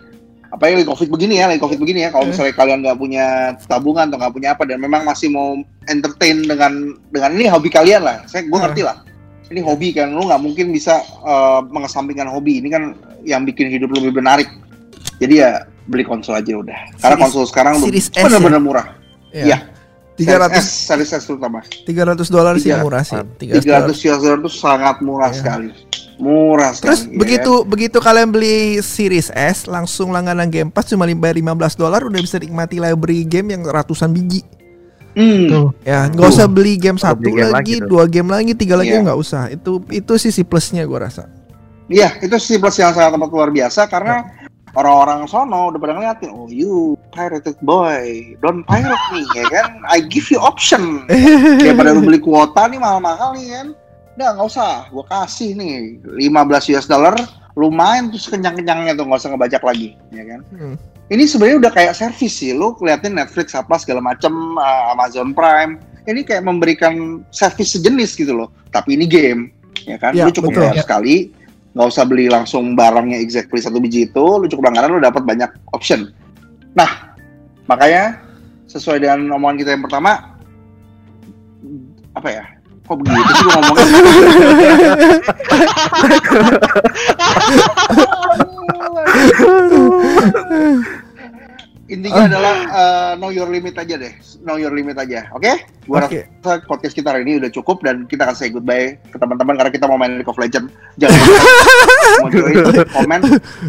[0.63, 2.15] apa ya lagi covid begini ya, lagi covid begini ya.
[2.15, 3.27] Kalau misalnya kalian nggak punya
[3.67, 5.59] tabungan atau nggak punya apa dan memang masih mau
[5.91, 6.71] entertain dengan
[7.11, 8.23] dengan ini hobi kalian lah.
[8.31, 8.71] Saya gue Hmm.
[8.71, 9.03] ngerti lah.
[9.51, 12.63] Ini hobi kan, lu nggak mungkin bisa eh, mengesampingkan hobi.
[12.63, 12.95] Ini kan
[13.27, 14.47] yang bikin hidup lebih menarik.
[15.19, 16.79] Jadi ya beli konsol aja udah.
[16.95, 18.23] Karena Series- konsol sekarang S ya?
[18.23, 18.87] benar-benar murah.
[19.35, 19.43] Ya.
[19.43, 19.59] Iya.
[20.15, 21.59] Tiga Series ratus S, Series S terutama.
[21.83, 23.19] tiga ratus dolar sih murah sih.
[23.43, 25.39] Tiga 300 US dollar itu sangat murah Iya.
[25.43, 25.69] sekali.
[26.23, 26.87] Murah sekali.
[26.87, 31.75] Terus ya begitu begitu kalian beli Series S langsung langganan Game Pass cuma bayar 15
[31.75, 34.47] dolar udah bisa nikmati library game yang ratusan biji.
[34.47, 34.62] kan?
[35.12, 35.45] Hmm.
[35.51, 35.68] Tuh.
[35.85, 37.89] Ya, nggak usah beli game satu beli game lagi, lagi tuh.
[37.91, 39.05] dua game lagi, tiga lagi Iya.
[39.05, 39.51] nggak usah.
[39.53, 41.29] Itu itu sisi plusnya gua rasa.
[41.93, 44.25] Iya, itu sih plus yang sangat amat luar biasa karena
[44.73, 49.68] orang-orang sono udah pada ngeliatin, oh you pirated boy, don't pirate nih, ya kan?
[49.85, 51.05] I give you option.
[51.61, 53.66] Daripada lu beli kuota nih mahal-mahal nih kan.
[54.17, 57.17] Udah nggak usah, gua kasih nih 15 US dollar,
[57.57, 60.41] lumayan tuh sekenyang-kenyangnya tuh nggak usah ngebajak lagi, ya kan?
[60.53, 60.77] Hmm.
[61.13, 65.77] Ini sebenarnya udah kayak servis sih, lu keliatin Netflix apa segala macem, uh, Amazon Prime,
[66.09, 68.49] ini kayak memberikan servis sejenis gitu loh.
[68.73, 69.53] Tapi ini game,
[69.85, 70.17] ya kan?
[70.17, 70.63] Ya, lu cukup betul.
[70.65, 71.17] bayar sekali,
[71.77, 75.51] nggak usah beli langsung barangnya exactly satu biji itu, lu cukup langganan lu dapat banyak
[75.77, 76.13] option.
[76.73, 77.17] Nah,
[77.69, 78.17] makanya
[78.69, 80.37] sesuai dengan omongan kita yang pertama,
[82.17, 82.45] apa ya?
[82.93, 83.88] Kok begitu sih gua ngomongnya?
[91.88, 94.12] Intinya ketiga adalah uh, know your limit aja deh.
[94.45, 95.24] Know your limit aja.
[95.32, 95.64] Oke?
[95.88, 96.28] Gua Oke.
[96.45, 99.72] rasa podcast kita hari ini udah cukup dan kita akan say goodbye ke teman-teman karena
[99.72, 100.68] kita mau main League of Legends.
[101.01, 103.20] Jangan lupa join, komen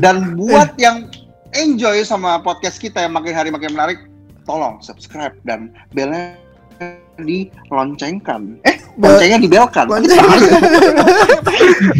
[0.03, 1.07] dan buat yang
[1.55, 4.03] enjoy sama podcast kita yang makin hari makin menarik,
[4.43, 6.43] tolong subscribe dan belnya
[7.21, 8.41] diloncengkan.
[8.65, 9.86] Eh, loncengnya dibelkan.
[9.86, 10.28] Lonceng.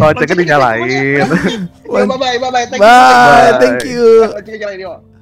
[0.20, 1.24] Ceknya dinyalain.
[1.24, 1.26] Ya,
[1.86, 2.66] bye bye, bye bye.
[2.66, 2.90] Thank you.
[2.90, 4.08] Bye, thank you.
[4.34, 5.13] Loncengnya.